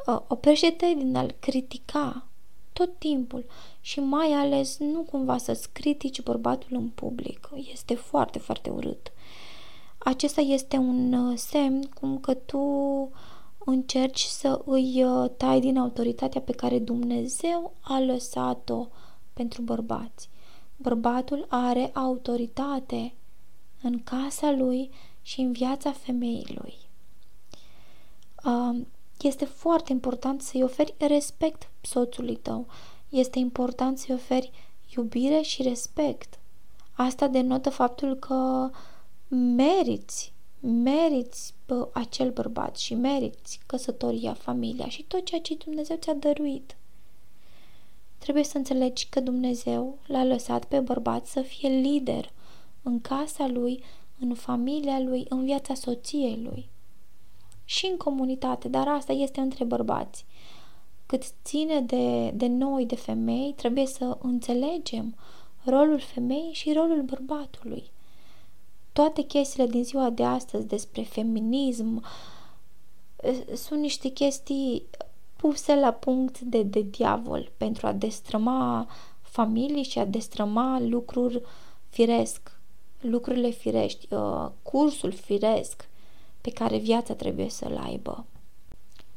Uh, 0.07 0.19
oprește-te 0.27 0.93
din 0.97 1.15
a-l 1.15 1.35
critica 1.39 2.27
tot 2.73 2.99
timpul 2.99 3.45
și 3.81 3.99
mai 3.99 4.31
ales 4.31 4.77
nu 4.77 5.01
cumva 5.01 5.37
să-ți 5.37 5.71
critici 5.71 6.21
bărbatul 6.21 6.77
în 6.77 6.87
public. 6.89 7.49
Este 7.71 7.95
foarte, 7.95 8.39
foarte 8.39 8.69
urât. 8.69 9.11
Acesta 10.05 10.41
este 10.41 10.77
un 10.77 11.13
uh, 11.13 11.37
semn 11.37 11.81
cum 11.81 12.17
că 12.17 12.33
tu 12.33 12.59
încerci 13.57 14.21
să 14.21 14.61
îi 14.65 15.03
uh, 15.03 15.29
tai 15.37 15.59
din 15.59 15.77
autoritatea 15.77 16.41
pe 16.41 16.51
care 16.51 16.79
Dumnezeu 16.79 17.73
a 17.81 17.99
lăsat-o 17.99 18.87
pentru 19.33 19.61
bărbați. 19.61 20.29
Bărbatul 20.77 21.45
are 21.49 21.91
autoritate 21.93 23.13
în 23.81 24.03
casa 24.03 24.51
lui 24.51 24.89
și 25.21 25.41
în 25.41 25.51
viața 25.51 25.91
femeii 25.91 26.57
lui. 26.61 26.75
Um, 28.43 28.87
este 29.21 29.45
foarte 29.45 29.91
important 29.91 30.41
să-i 30.41 30.63
oferi 30.63 30.95
respect 30.97 31.69
soțului 31.81 32.35
tău. 32.35 32.67
Este 33.09 33.39
important 33.39 33.97
să-i 33.97 34.15
oferi 34.15 34.51
iubire 34.95 35.41
și 35.41 35.61
respect. 35.61 36.39
Asta 36.93 37.27
denotă 37.27 37.69
faptul 37.69 38.15
că 38.15 38.69
meriți 39.27 40.33
meriți 40.65 41.53
bă, 41.67 41.87
acel 41.93 42.31
bărbat 42.31 42.77
și 42.77 42.93
meriți 42.93 43.59
căsătoria, 43.65 44.33
familia 44.33 44.87
și 44.87 45.03
tot 45.03 45.25
ceea 45.25 45.41
ce 45.41 45.55
Dumnezeu 45.55 45.95
ți-a 45.95 46.13
dăruit. 46.13 46.75
Trebuie 48.17 48.43
să 48.43 48.57
înțelegi 48.57 49.07
că 49.09 49.19
Dumnezeu 49.19 49.97
l-a 50.05 50.23
lăsat 50.23 50.65
pe 50.65 50.79
bărbat 50.79 51.25
să 51.25 51.41
fie 51.41 51.69
lider 51.69 52.31
în 52.81 53.01
casa 53.01 53.47
lui, 53.47 53.83
în 54.19 54.33
familia 54.33 54.99
lui, 54.99 55.25
în 55.29 55.43
viața 55.43 55.73
soției 55.73 56.39
lui 56.43 56.69
și 57.65 57.85
în 57.85 57.97
comunitate, 57.97 58.67
dar 58.67 58.87
asta 58.87 59.13
este 59.13 59.39
între 59.39 59.63
bărbați. 59.63 60.25
Cât 61.05 61.23
ține 61.43 61.81
de, 61.81 62.31
de 62.31 62.47
noi, 62.47 62.85
de 62.85 62.95
femei, 62.95 63.53
trebuie 63.55 63.85
să 63.85 64.17
înțelegem 64.21 65.15
rolul 65.63 65.99
femeii 65.99 66.53
și 66.53 66.73
rolul 66.73 67.01
bărbatului 67.01 67.93
toate 68.95 69.21
chestiile 69.21 69.69
din 69.69 69.83
ziua 69.83 70.09
de 70.09 70.23
astăzi 70.23 70.67
despre 70.67 71.01
feminism 71.01 72.03
sunt 73.55 73.79
niște 73.79 74.09
chestii 74.09 74.85
puse 75.35 75.75
la 75.75 75.91
punct 75.91 76.39
de, 76.39 76.63
de 76.63 76.81
diavol 76.81 77.51
pentru 77.57 77.87
a 77.87 77.93
destrăma 77.93 78.87
familii 79.21 79.83
și 79.83 79.99
a 79.99 80.05
destrăma 80.05 80.79
lucruri 80.79 81.41
firesc, 81.89 82.59
lucrurile 82.99 83.49
firești, 83.49 84.13
uh, 84.13 84.49
cursul 84.63 85.11
firesc 85.11 85.89
pe 86.41 86.49
care 86.49 86.77
viața 86.77 87.13
trebuie 87.13 87.49
să-l 87.49 87.77
aibă. 87.77 88.25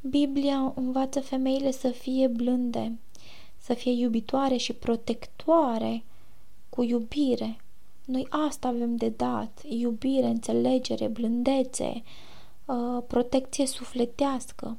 Biblia 0.01 0.73
învață 0.77 1.21
femeile 1.21 1.71
să 1.71 1.89
fie 1.89 2.27
blânde, 2.27 2.99
să 3.59 3.75
fie 3.75 3.93
iubitoare 3.93 4.57
și 4.57 4.73
protectoare 4.73 6.05
cu 6.69 6.83
iubire, 6.83 7.61
noi 8.09 8.27
asta 8.49 8.69
avem 8.69 8.97
de 8.97 9.09
dat, 9.09 9.63
iubire, 9.69 10.27
înțelegere, 10.27 11.07
blândețe, 11.07 12.03
uh, 12.65 13.03
protecție 13.07 13.67
sufletească. 13.67 14.77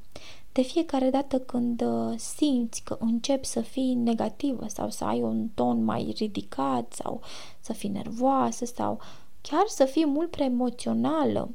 De 0.51 0.61
fiecare 0.61 1.09
dată 1.09 1.39
când 1.39 1.81
uh, 1.81 2.13
simți 2.17 2.83
că 2.83 2.97
începi 2.99 3.45
să 3.45 3.61
fii 3.61 3.93
negativă 3.93 4.65
sau 4.67 4.89
să 4.89 5.03
ai 5.03 5.21
un 5.21 5.47
ton 5.53 5.83
mai 5.83 6.13
ridicat 6.17 6.93
sau 6.93 7.21
să 7.59 7.73
fii 7.73 7.89
nervoasă 7.89 8.65
sau 8.65 8.99
chiar 9.41 9.63
să 9.67 9.85
fii 9.85 10.05
mult 10.05 10.29
prea 10.29 10.45
emoțională, 10.45 11.49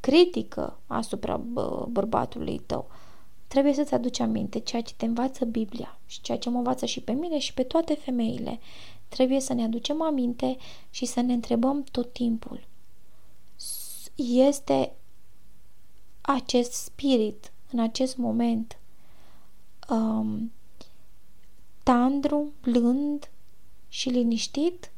critică 0.00 0.78
asupra 0.86 1.36
bărbatului 1.88 2.58
tău, 2.66 2.86
trebuie 3.46 3.72
să-ți 3.72 3.94
aduci 3.94 4.20
aminte 4.20 4.58
ceea 4.58 4.82
ce 4.82 4.94
te 4.94 5.04
învață 5.04 5.44
Biblia 5.44 5.98
și 6.06 6.20
ceea 6.20 6.38
ce 6.38 6.50
mă 6.50 6.56
învață 6.56 6.86
și 6.86 7.00
pe 7.00 7.12
mine 7.12 7.38
și 7.38 7.54
pe 7.54 7.62
toate 7.62 7.94
femeile. 7.94 8.58
Trebuie 9.08 9.40
să 9.40 9.52
ne 9.52 9.64
aducem 9.64 10.02
aminte 10.02 10.56
și 10.90 11.04
să 11.04 11.20
ne 11.20 11.32
întrebăm 11.32 11.82
tot 11.82 12.12
timpul. 12.12 12.66
Este 14.14 14.92
acest 16.20 16.72
spirit 16.72 17.52
în 17.70 17.78
acest 17.78 18.16
moment 18.16 18.78
um, 19.88 20.52
tandru, 21.82 22.52
blând 22.62 23.30
și 23.88 24.08
liniștit? 24.08 24.90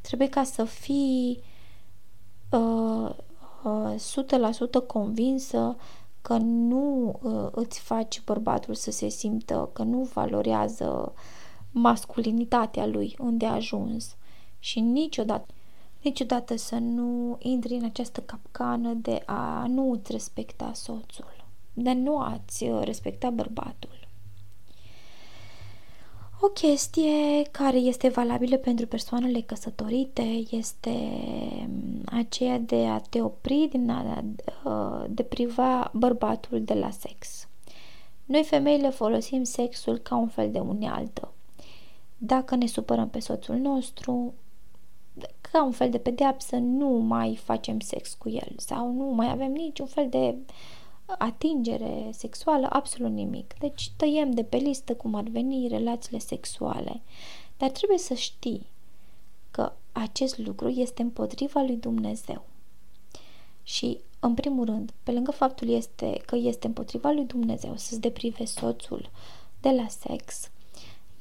Trebuie 0.00 0.28
ca 0.28 0.44
să 0.44 0.64
fii 0.64 1.42
uh, 2.50 3.10
uh, 3.64 3.94
100% 4.82 4.86
convinsă 4.86 5.76
că 6.22 6.36
nu 6.36 7.18
uh, 7.22 7.48
îți 7.50 7.80
faci 7.80 8.22
bărbatul 8.24 8.74
să 8.74 8.90
se 8.90 9.08
simtă 9.08 9.70
că 9.72 9.82
nu 9.82 10.02
valorează 10.02 11.12
masculinitatea 11.78 12.86
lui 12.86 13.14
unde 13.18 13.46
a 13.46 13.52
ajuns 13.52 14.16
și 14.58 14.80
niciodată 14.80 15.54
niciodată 16.02 16.56
să 16.56 16.74
nu 16.74 17.36
intri 17.38 17.74
în 17.74 17.84
această 17.84 18.20
capcană 18.20 18.92
de 18.92 19.22
a 19.26 19.66
nu 19.68 19.90
îți 19.90 20.12
respecta 20.12 20.70
soțul. 20.74 21.44
de 21.72 21.92
nu 21.92 22.18
ați 22.18 22.64
uh, 22.64 22.80
respecta 22.84 23.30
bărbatul. 23.30 24.08
O 26.40 26.46
chestie 26.46 27.42
care 27.50 27.76
este 27.76 28.08
valabilă 28.08 28.56
pentru 28.56 28.86
persoanele 28.86 29.40
căsătorite 29.40 30.42
este 30.50 30.90
mm, 31.68 32.02
aceea 32.04 32.58
de 32.58 32.86
a 32.86 32.98
te 32.98 33.22
opri 33.22 33.68
din 33.70 33.90
a 33.90 34.24
uh, 34.64 35.04
depriva 35.08 35.90
bărbatul 35.94 36.62
de 36.62 36.74
la 36.74 36.90
sex. 36.90 37.48
Noi 38.24 38.44
femeile 38.44 38.90
folosim 38.90 39.42
sexul 39.42 39.98
ca 39.98 40.16
un 40.16 40.28
fel 40.28 40.50
de 40.50 40.58
unealtă. 40.58 41.30
Dacă 42.18 42.54
ne 42.54 42.66
supărăm 42.66 43.08
pe 43.08 43.18
soțul 43.18 43.56
nostru, 43.56 44.34
ca 45.40 45.64
un 45.64 45.72
fel 45.72 45.90
de 45.90 45.98
pedeapsă, 45.98 46.56
nu 46.56 46.88
mai 46.88 47.36
facem 47.36 47.80
sex 47.80 48.14
cu 48.14 48.28
el 48.28 48.52
sau 48.56 48.92
nu 48.92 49.04
mai 49.04 49.30
avem 49.30 49.52
niciun 49.52 49.86
fel 49.86 50.08
de 50.08 50.36
atingere 51.18 52.10
sexuală, 52.12 52.66
absolut 52.70 53.12
nimic. 53.12 53.54
Deci 53.58 53.90
tăiem 53.96 54.30
de 54.30 54.44
pe 54.44 54.56
listă 54.56 54.94
cum 54.94 55.14
ar 55.14 55.22
veni 55.22 55.68
relațiile 55.68 56.18
sexuale. 56.18 57.02
Dar 57.56 57.70
trebuie 57.70 57.98
să 57.98 58.14
știi 58.14 58.66
că 59.50 59.72
acest 59.92 60.38
lucru 60.38 60.68
este 60.68 61.02
împotriva 61.02 61.60
lui 61.60 61.76
Dumnezeu. 61.76 62.42
Și, 63.62 63.98
în 64.20 64.34
primul 64.34 64.64
rând, 64.64 64.92
pe 65.02 65.12
lângă 65.12 65.30
faptul 65.30 65.68
este 65.68 66.22
că 66.26 66.36
este 66.36 66.66
împotriva 66.66 67.10
lui 67.10 67.24
Dumnezeu 67.24 67.76
să-ți 67.76 68.00
deprive 68.00 68.44
soțul 68.44 69.10
de 69.60 69.70
la 69.70 69.86
sex, 69.88 70.50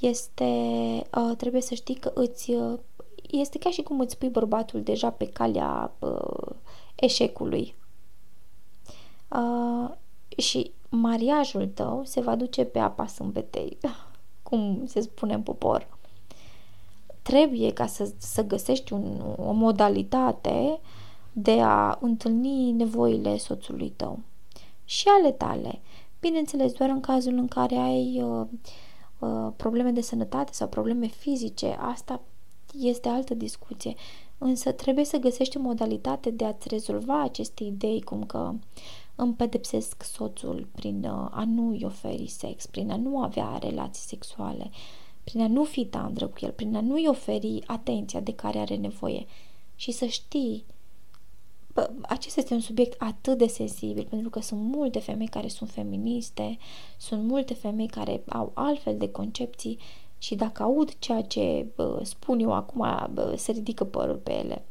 este, 0.07 0.43
uh, 1.17 1.35
trebuie 1.37 1.61
să 1.61 1.73
știi 1.73 1.95
că 1.95 2.11
îți, 2.13 2.51
uh, 2.51 2.79
este 3.31 3.57
ca 3.57 3.69
și 3.69 3.81
cum 3.81 3.99
îți 3.99 4.17
pui 4.17 4.29
bărbatul 4.29 4.81
deja 4.81 5.09
pe 5.09 5.25
calea 5.27 5.91
uh, 5.99 6.55
eșecului. 6.95 7.75
Uh, 9.29 9.89
și 10.37 10.71
mariajul 10.89 11.67
tău 11.67 12.01
se 12.05 12.21
va 12.21 12.35
duce 12.35 12.63
pe 12.63 12.79
apa 12.79 13.07
sâmbetei, 13.07 13.77
cum 14.49 14.83
se 14.87 15.01
spune 15.01 15.33
în 15.33 15.41
popor. 15.41 15.97
Trebuie 17.21 17.73
ca 17.73 17.85
să, 17.85 18.11
să 18.17 18.43
găsești 18.43 18.93
un, 18.93 19.21
o 19.37 19.51
modalitate 19.51 20.79
de 21.33 21.61
a 21.61 21.97
întâlni 22.01 22.71
nevoile 22.71 23.37
soțului 23.37 23.89
tău 23.89 24.19
și 24.85 25.07
ale 25.07 25.31
tale. 25.31 25.81
Bineînțeles, 26.19 26.73
doar 26.73 26.89
în 26.89 26.99
cazul 26.99 27.33
în 27.33 27.47
care 27.47 27.75
ai 27.75 28.21
uh, 28.21 28.47
uh, 29.19 29.51
probleme 29.55 29.91
de 29.91 30.01
sănătate 30.01 30.53
sau 30.53 30.67
probleme 30.67 31.07
fizice, 31.07 31.77
asta 31.79 32.21
este 32.79 33.09
altă 33.09 33.33
discuție. 33.33 33.93
Însă 34.37 34.71
trebuie 34.71 35.05
să 35.05 35.17
găsești 35.17 35.57
o 35.57 35.61
modalitate 35.61 36.29
de 36.29 36.45
a-ți 36.45 36.67
rezolva 36.67 37.21
aceste 37.21 37.63
idei, 37.63 38.01
cum 38.01 38.23
că 38.23 38.53
îmi 39.15 39.33
pedepsesc 39.33 40.03
soțul 40.03 40.67
prin 40.75 41.03
uh, 41.03 41.27
a 41.31 41.43
nu-i 41.47 41.83
oferi 41.85 42.27
sex, 42.27 42.65
prin 42.65 42.91
a 42.91 42.95
nu 42.95 43.19
avea 43.19 43.57
relații 43.57 44.03
sexuale, 44.07 44.69
prin 45.23 45.41
a 45.41 45.47
nu 45.47 45.63
fi 45.63 45.85
tandră 45.85 46.27
cu 46.27 46.37
el, 46.41 46.51
prin 46.51 46.75
a 46.75 46.81
nu-i 46.81 47.07
oferi 47.07 47.63
atenția 47.65 48.19
de 48.19 48.33
care 48.33 48.59
are 48.59 48.75
nevoie. 48.75 49.25
Și 49.75 49.91
să 49.91 50.05
știi, 50.05 50.65
bă, 50.67 50.74
acesta 52.01 52.39
este 52.39 52.53
un 52.53 52.59
subiect 52.59 53.01
atât 53.01 53.37
de 53.37 53.47
sensibil, 53.47 54.07
pentru 54.09 54.29
că 54.29 54.39
sunt 54.39 54.61
multe 54.61 54.99
femei 54.99 55.27
care 55.27 55.47
sunt 55.47 55.69
feministe, 55.69 56.57
sunt 56.97 57.23
multe 57.23 57.53
femei 57.53 57.87
care 57.87 58.23
au 58.29 58.51
altfel 58.53 58.97
de 58.97 59.11
concepții 59.11 59.77
și 60.17 60.35
dacă 60.35 60.63
aud 60.63 60.95
ceea 60.99 61.21
ce 61.21 61.67
bă, 61.75 61.99
spun 62.03 62.39
eu 62.39 62.53
acum, 62.53 63.09
bă, 63.13 63.33
se 63.37 63.51
ridică 63.51 63.83
părul 63.83 64.15
pe 64.15 64.33
ele. 64.33 64.65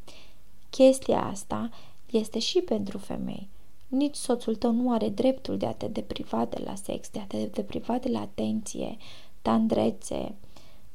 Chestia 0.69 1.23
asta 1.23 1.69
este 2.11 2.39
și 2.39 2.59
pentru 2.59 2.97
femei. 2.97 3.49
Nici 3.87 4.15
soțul 4.15 4.55
tău 4.55 4.71
nu 4.71 4.91
are 4.91 5.09
dreptul 5.09 5.57
de 5.57 5.65
a 5.65 5.73
te 5.73 5.87
depriva 5.87 6.45
de 6.45 6.61
la 6.65 6.75
sex, 6.75 7.09
de 7.09 7.19
a 7.19 7.25
te 7.25 7.45
depriva 7.45 7.97
de 7.97 8.09
la 8.09 8.19
atenție, 8.19 8.97
tandrețe, 9.41 10.35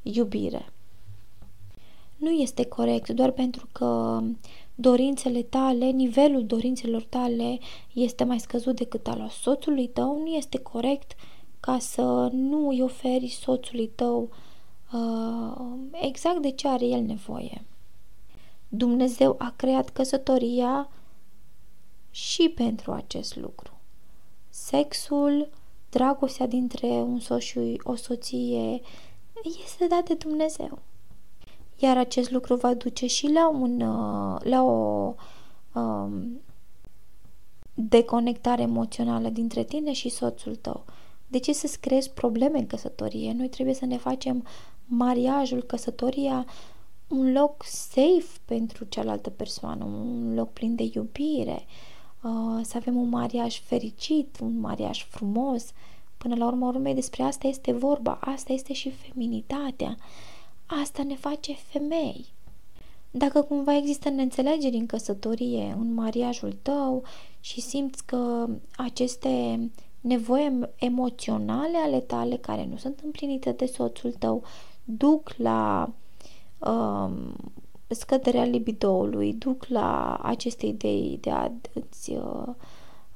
iubire. 0.01 0.71
Nu 2.17 2.29
este 2.29 2.65
corect 2.65 3.09
doar 3.09 3.31
pentru 3.31 3.67
că 3.71 4.21
dorințele 4.81 5.41
tale, 5.41 5.85
nivelul 5.85 6.45
dorințelor 6.45 7.03
tale 7.03 7.59
este 7.93 8.23
mai 8.23 8.39
scăzut 8.39 8.75
decât 8.75 9.07
al 9.07 9.29
soțului 9.29 9.87
tău, 9.87 10.17
nu 10.17 10.27
este 10.27 10.57
corect 10.57 11.15
ca 11.59 11.79
să 11.79 12.29
nu 12.31 12.67
îi 12.67 12.81
oferi 12.81 13.27
soțului 13.27 13.87
tău 13.87 14.29
uh, 14.93 15.61
exact 15.91 16.41
de 16.41 16.51
ce 16.51 16.67
are 16.67 16.85
el 16.85 17.01
nevoie. 17.01 17.65
Dumnezeu 18.67 19.35
a 19.37 19.53
creat 19.55 19.89
căsătoria 19.89 20.89
și 22.09 22.49
pentru 22.49 22.91
acest 22.91 23.35
lucru. 23.35 23.79
Sexul, 24.49 25.49
dragostea 25.89 26.47
dintre 26.47 26.87
un 26.87 27.19
soț 27.19 27.41
și 27.41 27.81
o 27.83 27.95
soție 27.95 28.81
este 29.63 29.87
dat 29.87 30.07
de 30.07 30.13
Dumnezeu. 30.13 30.79
Iar 31.81 31.97
acest 31.97 32.31
lucru 32.31 32.55
va 32.55 32.73
duce 32.73 33.07
și 33.07 33.27
la, 33.27 33.49
un, 33.49 33.81
uh, 33.81 34.39
la 34.43 34.63
o 34.63 35.13
um, 35.73 36.41
deconectare 37.73 38.61
emoțională 38.61 39.29
dintre 39.29 39.63
tine 39.63 39.91
și 39.91 40.09
soțul 40.09 40.55
tău. 40.55 40.85
De 41.27 41.39
ce 41.39 41.53
să-ți 41.53 41.79
creezi 41.79 42.09
probleme 42.09 42.57
în 42.57 42.67
căsătorie? 42.67 43.33
Noi 43.33 43.49
trebuie 43.49 43.75
să 43.75 43.85
ne 43.85 43.97
facem 43.97 44.45
mariajul, 44.85 45.61
căsătoria, 45.61 46.45
un 47.07 47.31
loc 47.31 47.63
safe 47.63 48.39
pentru 48.45 48.85
cealaltă 48.85 49.29
persoană, 49.29 49.83
un 49.83 50.33
loc 50.35 50.53
plin 50.53 50.75
de 50.75 50.89
iubire, 50.93 51.65
uh, 52.23 52.59
să 52.63 52.73
avem 52.77 52.95
un 52.95 53.09
mariaj 53.09 53.59
fericit, 53.59 54.39
un 54.41 54.59
mariaj 54.59 55.05
frumos. 55.09 55.71
Până 56.17 56.35
la 56.35 56.45
urmă, 56.45 56.67
urmei, 56.67 56.93
despre 56.93 57.23
asta 57.23 57.47
este 57.47 57.71
vorba, 57.71 58.19
asta 58.21 58.53
este 58.53 58.73
și 58.73 58.91
feminitatea. 58.91 59.97
Asta 60.79 61.03
ne 61.03 61.15
face 61.15 61.53
femei. 61.53 62.25
Dacă 63.11 63.41
cumva 63.41 63.75
există 63.75 64.09
neînțelegeri 64.09 64.75
în 64.75 64.85
căsătorie, 64.85 65.75
în 65.79 65.93
mariajul 65.93 66.57
tău 66.61 67.03
și 67.39 67.61
simți 67.61 68.05
că 68.05 68.47
aceste 68.75 69.59
nevoi 70.01 70.59
emoționale 70.75 71.77
ale 71.77 71.99
tale 71.99 72.37
care 72.37 72.65
nu 72.65 72.77
sunt 72.77 72.99
împlinite 73.03 73.51
de 73.51 73.65
soțul 73.65 74.11
tău 74.11 74.43
duc 74.83 75.33
la 75.37 75.89
um, 76.59 77.35
scăderea 77.87 78.43
libidoului, 78.43 79.33
duc 79.33 79.65
la 79.65 80.19
aceste 80.21 80.65
idei 80.65 81.17
de 81.21 81.29
a 81.29 81.51
îți 81.73 82.11
uh, 82.11 82.47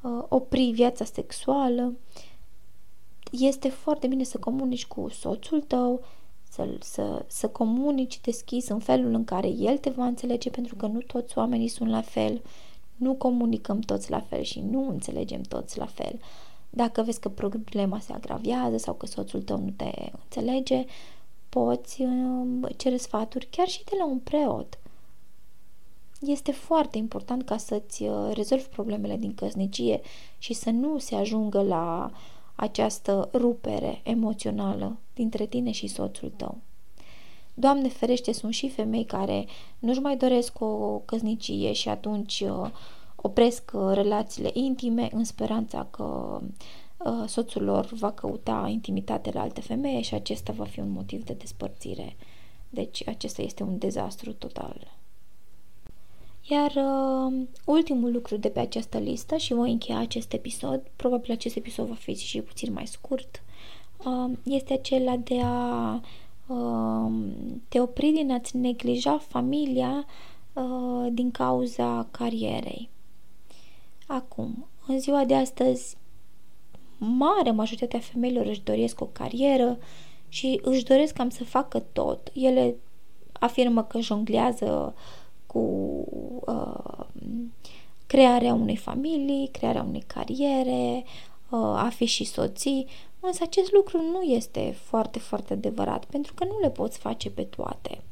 uh, 0.01 0.23
opri 0.29 0.71
viața 0.71 1.05
sexuală, 1.05 1.93
este 3.31 3.69
foarte 3.69 4.07
bine 4.07 4.23
să 4.23 4.37
comunici 4.37 4.85
cu 4.85 5.09
soțul 5.09 5.61
tău, 5.61 6.01
să, 6.55 6.67
să, 6.79 7.25
să 7.27 7.47
comunici 7.47 8.19
deschis 8.21 8.67
în 8.67 8.79
felul 8.79 9.13
în 9.13 9.23
care 9.23 9.47
el 9.47 9.77
te 9.77 9.89
va 9.89 10.05
înțelege, 10.05 10.49
pentru 10.49 10.75
că 10.75 10.85
nu 10.85 10.99
toți 10.99 11.37
oamenii 11.37 11.67
sunt 11.67 11.89
la 11.89 12.01
fel, 12.01 12.41
nu 12.95 13.13
comunicăm 13.13 13.79
toți 13.79 14.09
la 14.09 14.19
fel 14.19 14.41
și 14.41 14.59
nu 14.59 14.89
înțelegem 14.89 15.41
toți 15.41 15.77
la 15.77 15.85
fel. 15.85 16.19
Dacă 16.69 17.01
vezi 17.01 17.19
că 17.19 17.29
problema 17.29 17.99
se 17.99 18.13
agravează 18.13 18.77
sau 18.77 18.93
că 18.93 19.05
soțul 19.05 19.41
tău 19.41 19.57
nu 19.57 19.69
te 19.75 19.91
înțelege, 20.23 20.85
poți 21.49 22.01
um, 22.01 22.67
cere 22.77 22.97
sfaturi 22.97 23.47
chiar 23.51 23.67
și 23.67 23.83
de 23.83 23.95
la 23.97 24.05
un 24.05 24.19
preot. 24.19 24.79
Este 26.21 26.51
foarte 26.51 26.97
important 26.97 27.43
ca 27.43 27.57
să-ți 27.57 28.03
uh, 28.03 28.31
rezolvi 28.33 28.65
problemele 28.65 29.17
din 29.17 29.33
căsnicie 29.33 30.01
și 30.37 30.53
să 30.53 30.69
nu 30.69 30.97
se 30.97 31.15
ajungă 31.15 31.61
la 31.61 32.11
această 32.55 33.29
rupere 33.33 34.01
emoțională 34.03 34.97
dintre 35.13 35.45
tine 35.45 35.71
și 35.71 35.87
soțul 35.87 36.31
tău. 36.35 36.57
Doamne 37.53 37.87
ferește, 37.87 38.31
sunt 38.31 38.53
și 38.53 38.69
femei 38.69 39.05
care 39.05 39.45
nu-și 39.79 39.99
mai 39.99 40.17
doresc 40.17 40.61
o 40.61 41.01
căsnicie 41.05 41.71
și 41.71 41.89
atunci 41.89 42.43
uh, 42.47 42.69
opresc 43.15 43.71
uh, 43.73 43.91
relațiile 43.93 44.49
intime 44.53 45.09
în 45.11 45.23
speranța 45.23 45.87
că 45.91 46.39
Uh, 47.05 47.27
soțul 47.27 47.63
lor 47.63 47.85
va 47.85 48.11
căuta 48.11 48.67
intimitate 48.69 49.31
la 49.33 49.41
alte 49.41 49.61
femei 49.61 50.01
și 50.01 50.13
acesta 50.13 50.53
va 50.53 50.65
fi 50.65 50.79
un 50.79 50.89
motiv 50.89 51.23
de 51.23 51.33
despărțire. 51.33 52.15
Deci 52.69 53.07
acesta 53.07 53.41
este 53.41 53.63
un 53.63 53.77
dezastru 53.77 54.33
total. 54.33 54.97
Iar 56.49 56.71
uh, 56.75 57.47
ultimul 57.65 58.12
lucru 58.12 58.38
de 58.38 58.49
pe 58.49 58.60
această 58.60 58.97
listă 58.97 59.38
și 59.38 59.53
voi 59.53 59.71
încheia 59.71 59.97
acest 59.97 60.34
episod, 60.34 60.81
probabil 60.95 61.31
acest 61.31 61.55
episod 61.55 61.88
va 61.88 61.93
fi 61.93 62.15
și 62.15 62.41
puțin 62.41 62.73
mai 62.73 62.88
scurt, 62.88 63.43
uh, 64.05 64.38
este 64.43 64.73
acela 64.73 65.17
de 65.17 65.39
a 65.43 65.93
uh, 66.47 67.12
te 67.67 67.79
opri 67.79 68.10
din 68.10 68.31
a-ți 68.31 68.58
neglija 68.58 69.17
familia 69.17 70.05
uh, 70.53 71.08
din 71.12 71.31
cauza 71.31 72.08
carierei. 72.12 72.89
Acum, 74.08 74.67
în 74.88 74.99
ziua 74.99 75.25
de 75.25 75.36
astăzi, 75.36 75.97
mare 76.97 77.51
majoritatea 77.51 77.99
femeilor 77.99 78.45
își 78.45 78.63
doresc 78.63 79.01
o 79.01 79.05
carieră 79.05 79.77
și 80.29 80.60
își 80.63 80.84
doresc 80.84 81.13
cam 81.13 81.29
să 81.29 81.43
facă 81.43 81.79
tot. 81.79 82.31
Ele 82.34 82.75
afirmă 83.31 83.84
că 83.84 83.99
jonglează 83.99 84.95
cu 85.55 86.05
uh, 86.45 87.05
crearea 88.07 88.53
unei 88.53 88.75
familii, 88.75 89.47
crearea 89.47 89.83
unei 89.83 90.03
cariere, 90.07 91.03
uh, 91.49 91.59
a 91.59 91.89
fi 91.95 92.05
și 92.05 92.23
soții, 92.23 92.87
însă 93.19 93.43
acest 93.43 93.71
lucru 93.71 94.01
nu 94.01 94.21
este 94.21 94.75
foarte, 94.83 95.19
foarte 95.19 95.53
adevărat, 95.53 96.05
pentru 96.05 96.33
că 96.33 96.45
nu 96.45 96.59
le 96.59 96.69
poți 96.69 96.97
face 96.97 97.29
pe 97.29 97.43
toate. 97.43 98.03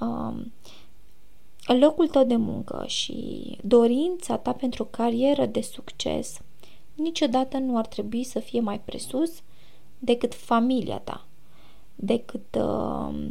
Um, 0.00 0.52
locul 1.78 2.08
tău 2.08 2.24
de 2.24 2.36
muncă 2.36 2.84
și 2.86 3.58
dorința 3.62 4.36
ta 4.36 4.52
pentru 4.52 4.82
o 4.82 4.86
carieră 4.86 5.46
de 5.46 5.60
succes 5.60 6.40
niciodată 6.94 7.58
nu 7.58 7.76
ar 7.76 7.86
trebui 7.86 8.24
să 8.24 8.38
fie 8.38 8.60
mai 8.60 8.80
presus 8.80 9.42
decât 9.98 10.34
familia 10.34 10.98
ta, 10.98 11.26
decât 11.94 12.58
uh, 12.58 13.30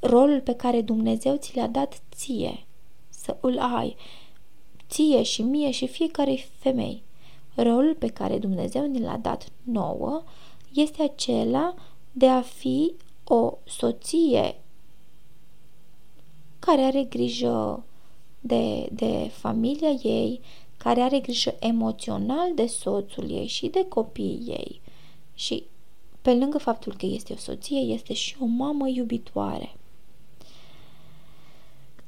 rolul 0.00 0.40
pe 0.40 0.54
care 0.54 0.80
Dumnezeu 0.80 1.36
ți 1.36 1.56
l-a 1.56 1.66
dat 1.66 2.02
ție 2.14 2.66
să 3.08 3.36
îl 3.40 3.58
ai, 3.58 3.96
ție 4.88 5.22
și 5.22 5.42
mie 5.42 5.70
și 5.70 5.86
fiecare 5.86 6.34
femei. 6.58 7.02
Rolul 7.54 7.94
pe 7.94 8.06
care 8.06 8.38
Dumnezeu 8.38 8.86
ne 8.86 8.98
l-a 8.98 9.16
dat 9.16 9.48
nouă 9.62 10.22
este 10.74 11.02
acela 11.02 11.74
de 12.12 12.26
a 12.26 12.40
fi 12.40 12.94
o 13.24 13.58
soție 13.64 14.60
care 16.58 16.80
are 16.80 17.02
grijă 17.02 17.84
de, 18.40 18.88
de 18.92 19.30
familia 19.32 19.90
ei, 19.90 20.40
care 20.76 21.00
are 21.00 21.20
grijă 21.20 21.54
emoțional 21.58 22.54
de 22.54 22.66
soțul 22.66 23.30
ei 23.30 23.46
și 23.46 23.66
de 23.66 23.86
copiii 23.88 24.44
ei. 24.46 24.80
Și 25.34 25.64
pe 26.22 26.34
lângă 26.34 26.58
faptul 26.58 26.94
că 26.94 27.06
este 27.06 27.32
o 27.32 27.36
soție, 27.36 27.78
este 27.78 28.14
și 28.14 28.36
o 28.40 28.44
mamă 28.44 28.88
iubitoare. 28.88 29.77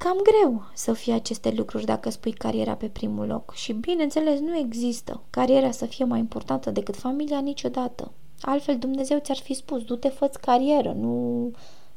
Cam 0.05 0.17
greu 0.23 0.63
să 0.75 0.93
fie 0.93 1.13
aceste 1.13 1.51
lucruri 1.51 1.85
dacă 1.85 2.11
spui 2.11 2.33
cariera 2.33 2.75
pe 2.75 2.89
primul 2.89 3.27
loc 3.27 3.55
și 3.55 3.73
bineînțeles 3.73 4.41
nu 4.41 4.57
există 4.57 5.23
cariera 5.31 5.71
să 5.71 5.87
fie 5.87 6.05
mai 6.05 6.19
importantă 6.19 6.71
decât 6.71 6.97
familia 6.97 7.41
niciodată. 7.41 8.13
Altfel 8.41 8.79
Dumnezeu 8.79 9.19
ți-ar 9.19 9.37
fi 9.37 9.55
spus, 9.55 9.83
du-te, 9.83 10.09
fă 10.09 10.31
carieră, 10.41 10.93
nu, 10.93 11.51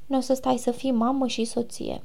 nu 0.05 0.17
o 0.17 0.19
să 0.19 0.33
stai 0.33 0.57
să 0.57 0.71
fii 0.71 0.91
mamă 0.91 1.27
și 1.27 1.45
soție. 1.45 2.03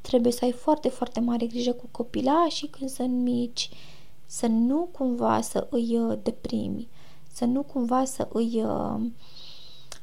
Trebuie 0.00 0.32
să 0.32 0.44
ai 0.44 0.52
foarte, 0.52 0.88
foarte 0.88 1.20
mare 1.20 1.46
grijă 1.46 1.72
cu 1.72 1.88
copilașii 1.90 2.68
când 2.68 2.90
sunt 2.90 3.22
mici, 3.22 3.68
să 4.26 4.46
nu 4.46 4.88
cumva 4.92 5.40
să 5.40 5.66
îi 5.70 5.98
uh, 5.98 6.18
deprimi, 6.22 6.88
să 7.32 7.44
nu 7.44 7.62
cumva 7.62 8.04
să 8.04 8.28
îi 8.32 8.62
uh, 8.64 9.00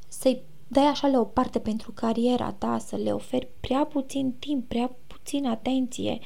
să-i 0.08 0.42
dai 0.68 0.86
așa 0.86 1.08
la 1.08 1.20
o 1.20 1.24
parte 1.24 1.60
pentru 1.60 1.92
cariera 1.92 2.52
ta, 2.52 2.78
să 2.78 2.96
le 2.96 3.12
oferi 3.12 3.48
prea 3.60 3.86
puțin 3.86 4.32
timp, 4.40 4.68
prea 4.68 4.92
puțin 5.08 5.46
atenție. 5.46 6.20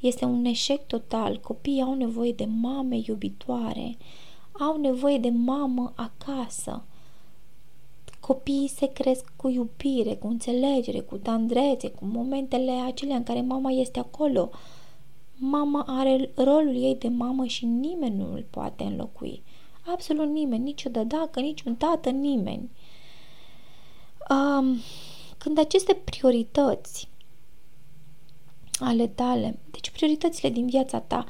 Este 0.00 0.24
un 0.24 0.44
eșec 0.44 0.86
total. 0.86 1.40
Copiii 1.40 1.82
au 1.82 1.94
nevoie 1.94 2.32
de 2.32 2.48
mame 2.60 3.00
iubitoare, 3.06 3.96
au 4.52 4.76
nevoie 4.76 5.18
de 5.18 5.30
mamă 5.30 5.92
acasă. 5.96 6.84
Copiii 8.20 8.68
se 8.68 8.86
cresc 8.86 9.32
cu 9.36 9.48
iubire, 9.48 10.14
cu 10.14 10.26
înțelegere, 10.26 11.00
cu 11.00 11.16
tandrețe, 11.16 11.90
cu 11.90 12.04
momentele 12.04 12.70
acelea 12.70 13.16
în 13.16 13.22
care 13.22 13.40
mama 13.40 13.70
este 13.70 13.98
acolo. 13.98 14.50
Mama 15.34 15.84
are 15.86 16.30
rolul 16.34 16.74
ei 16.74 16.96
de 16.96 17.08
mamă 17.08 17.44
și 17.44 17.64
nimeni 17.64 18.16
nu 18.16 18.32
îl 18.32 18.44
poate 18.50 18.84
înlocui. 18.84 19.42
Absolut 19.86 20.28
nimeni, 20.28 20.62
nici 20.62 20.84
o 20.84 20.90
dădacă, 20.90 21.40
nici 21.40 21.62
un 21.62 21.74
tată, 21.74 22.10
nimeni. 22.10 22.70
Um, 24.30 24.76
când 25.38 25.58
aceste 25.58 25.94
priorități 25.94 27.08
ale 28.78 29.06
tale, 29.06 29.58
deci 29.70 29.90
prioritățile 29.90 30.50
din 30.50 30.66
viața 30.66 31.00
ta, 31.00 31.24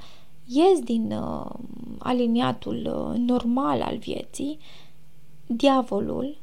ies 0.46 0.78
din 0.78 1.12
uh, 1.12 1.50
aliniatul 1.98 2.76
uh, 2.76 3.18
normal 3.18 3.82
al 3.82 3.96
vieții, 3.96 4.58
diavolul 5.46 6.36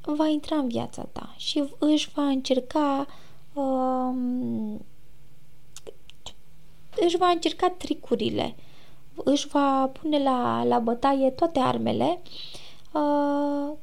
va 0.00 0.26
intra 0.26 0.56
în 0.56 0.68
viața 0.68 1.02
ta 1.02 1.34
și 1.36 1.64
își 1.78 2.10
va 2.14 2.26
încerca 2.26 3.06
uh, 3.52 4.14
își 7.00 7.16
va 7.16 7.28
încerca 7.28 7.70
tricurile, 7.70 8.54
își 9.14 9.48
va 9.48 9.90
pune 10.00 10.22
la, 10.22 10.64
la 10.64 10.78
bătaie 10.78 11.30
toate 11.30 11.58
armele 11.58 12.20
uh, 12.24 12.67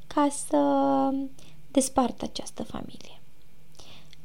ca 0.08 0.28
să 0.30 0.60
despartă 1.71 2.25
această 2.25 2.63
familie. 2.63 3.19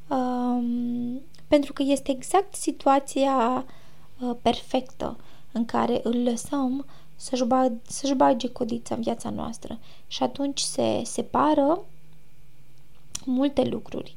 Um, 0.09 1.20
pentru 1.48 1.72
că 1.72 1.83
este 1.83 2.11
exact 2.11 2.55
situația 2.55 3.64
uh, 4.20 4.37
perfectă 4.42 5.16
în 5.53 5.64
care 5.64 6.00
îl 6.03 6.22
lăsăm 6.22 6.87
să-și, 7.16 7.44
bag, 7.44 7.72
să-și 7.83 8.14
bage 8.14 8.48
codița 8.48 8.94
în 8.94 9.00
viața 9.00 9.31
noastră 9.31 9.79
și 10.07 10.22
atunci 10.22 10.61
se 10.61 11.03
separă 11.05 11.81
multe 13.24 13.64
lucruri. 13.64 14.16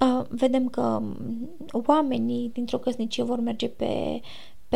Uh, 0.00 0.24
vedem 0.28 0.68
că 0.68 1.02
oamenii 1.72 2.50
dintr-o 2.52 2.78
căsnicie 2.78 3.22
vor 3.22 3.40
merge 3.40 3.68
pe, 3.68 4.20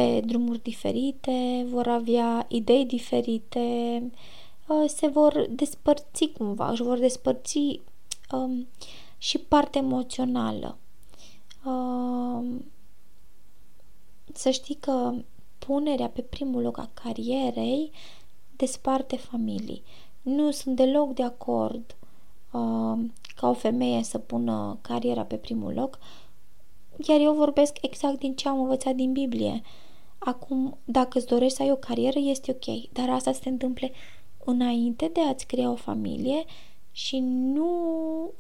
pe 0.00 0.20
drumuri 0.20 0.62
diferite, 0.62 1.66
vor 1.70 1.86
avea 1.86 2.46
idei 2.48 2.84
diferite, 2.84 3.60
uh, 4.68 4.88
se 4.88 5.06
vor 5.06 5.46
despărți 5.50 6.26
cumva, 6.26 6.70
își 6.70 6.82
vor 6.82 6.98
despărți 6.98 7.80
um, 8.32 8.68
și 9.18 9.38
partea 9.38 9.80
emoțională. 9.80 10.78
Uh, 11.64 12.46
să 14.32 14.50
știi 14.50 14.74
că 14.74 15.14
punerea 15.58 16.08
pe 16.08 16.20
primul 16.20 16.62
loc 16.62 16.78
a 16.78 16.90
carierei 16.94 17.90
desparte 18.56 19.16
familii. 19.16 19.82
Nu 20.22 20.50
sunt 20.50 20.76
deloc 20.76 21.14
de 21.14 21.22
acord 21.22 21.96
uh, 22.52 22.98
ca 23.36 23.48
o 23.48 23.52
femeie 23.52 24.02
să 24.02 24.18
pună 24.18 24.78
cariera 24.80 25.24
pe 25.24 25.36
primul 25.36 25.72
loc, 25.72 25.98
iar 27.06 27.20
eu 27.20 27.34
vorbesc 27.34 27.76
exact 27.82 28.18
din 28.18 28.34
ce 28.34 28.48
am 28.48 28.60
învățat 28.60 28.94
din 28.94 29.12
Biblie. 29.12 29.62
Acum, 30.22 30.78
dacă 30.84 31.18
îți 31.18 31.26
dorești 31.26 31.56
să 31.56 31.62
ai 31.62 31.70
o 31.70 31.76
carieră, 31.76 32.18
este 32.18 32.50
ok, 32.50 32.90
dar 32.92 33.10
asta 33.10 33.32
se 33.32 33.48
întâmple 33.48 33.92
înainte 34.44 35.10
de 35.12 35.20
a-ți 35.20 35.46
crea 35.46 35.70
o 35.70 35.74
familie 35.74 36.44
și 36.92 37.18
nu 37.18 37.70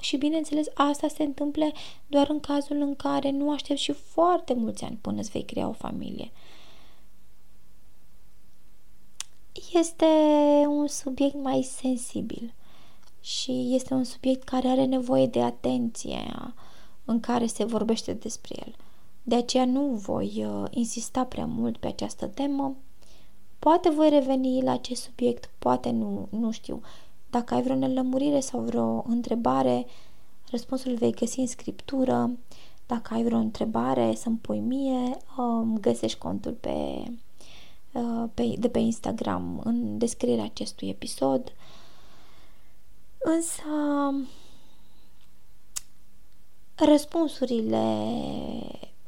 și 0.00 0.16
bineînțeles 0.16 0.66
asta 0.74 1.08
se 1.08 1.22
întâmplă 1.22 1.72
doar 2.06 2.28
în 2.30 2.40
cazul 2.40 2.80
în 2.80 2.96
care 2.96 3.30
nu 3.30 3.50
aștepți 3.52 3.82
și 3.82 3.92
foarte 3.92 4.54
mulți 4.54 4.84
ani 4.84 4.98
până 5.00 5.20
îți 5.20 5.30
vei 5.30 5.42
crea 5.42 5.68
o 5.68 5.72
familie. 5.72 6.30
Este 9.72 10.04
un 10.66 10.86
subiect 10.86 11.34
mai 11.34 11.62
sensibil 11.62 12.54
și 13.20 13.74
este 13.74 13.94
un 13.94 14.04
subiect 14.04 14.42
care 14.42 14.68
are 14.68 14.84
nevoie 14.84 15.26
de 15.26 15.42
atenție 15.42 16.32
în 17.04 17.20
care 17.20 17.46
se 17.46 17.64
vorbește 17.64 18.12
despre 18.12 18.54
el. 18.66 18.74
De 19.30 19.36
aceea 19.36 19.64
nu 19.64 19.86
voi 19.86 20.46
uh, 20.46 20.64
insista 20.70 21.24
prea 21.24 21.46
mult 21.46 21.76
pe 21.76 21.86
această 21.86 22.26
temă. 22.26 22.76
Poate 23.58 23.90
voi 23.90 24.08
reveni 24.08 24.62
la 24.62 24.72
acest 24.72 25.02
subiect, 25.02 25.50
poate 25.58 25.90
nu, 25.90 26.28
nu 26.30 26.50
știu. 26.50 26.80
Dacă 27.30 27.54
ai 27.54 27.62
vreo 27.62 27.76
nelămurire 27.76 28.40
sau 28.40 28.60
vreo 28.60 29.04
întrebare, 29.06 29.86
răspunsul 30.50 30.94
vei 30.94 31.12
găsi 31.12 31.40
în 31.40 31.46
scriptură. 31.46 32.30
Dacă 32.86 33.14
ai 33.14 33.22
vreo 33.22 33.38
întrebare 33.38 34.14
să-mi 34.14 34.36
pui 34.36 34.58
mie, 34.58 35.16
um, 35.36 35.78
găsești 35.78 36.18
contul 36.18 36.52
pe, 36.52 37.02
uh, 37.92 38.24
pe, 38.34 38.54
de 38.58 38.68
pe 38.68 38.78
Instagram 38.78 39.60
în 39.64 39.98
descrierea 39.98 40.44
acestui 40.44 40.88
episod. 40.88 41.52
Însă 43.18 43.62
răspunsurile 46.74 48.08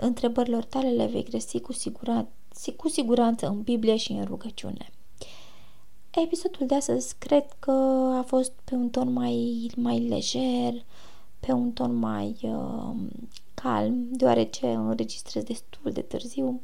întrebărilor 0.03 0.65
tale 0.65 0.89
le 0.89 1.07
vei 1.07 1.25
găsi 1.31 1.61
cu 1.61 1.73
siguranță, 1.73 2.31
cu 2.77 2.89
siguranță 2.89 3.47
în 3.47 3.63
Biblie 3.63 3.97
și 3.97 4.13
în 4.13 4.25
rugăciune. 4.25 4.91
Episodul 6.11 6.67
de 6.67 6.75
astăzi 6.75 7.15
cred 7.19 7.45
că 7.59 7.71
a 8.19 8.23
fost 8.27 8.53
pe 8.65 8.75
un 8.75 8.89
ton 8.89 9.13
mai, 9.13 9.71
mai 9.77 9.99
lejer, 9.99 10.85
pe 11.41 11.53
un 11.53 11.71
ton 11.73 11.95
mai 11.95 12.37
uh, 12.43 12.95
calm, 13.55 14.09
deoarece 14.11 14.67
înregistrez 14.67 15.43
destul 15.43 15.93
de 15.93 16.01
târziu. 16.01 16.61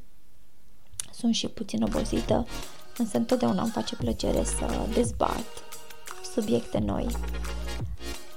Sunt 1.13 1.35
și 1.35 1.49
puțin 1.49 1.83
obosită, 1.83 2.47
însă 2.97 3.17
întotdeauna 3.17 3.63
îmi 3.63 3.71
face 3.71 3.97
plăcere 3.97 4.45
să 4.45 4.87
dezbat 4.95 5.45
subiecte 6.35 6.79
noi. 6.79 7.07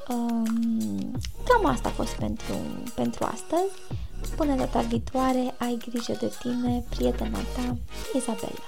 Um, 0.10 1.20
cam 1.44 1.66
asta 1.66 1.88
a 1.88 1.92
fost 1.92 2.14
pentru, 2.14 2.54
pentru 2.96 3.24
astăzi. 3.24 3.72
Până 4.36 4.56
data 4.56 4.82
viitoare, 4.82 5.56
ai 5.58 5.78
grijă 5.90 6.18
de 6.20 6.34
tine, 6.40 6.84
prietena 6.90 7.40
ta, 7.56 7.78
Izabela. 8.18 8.64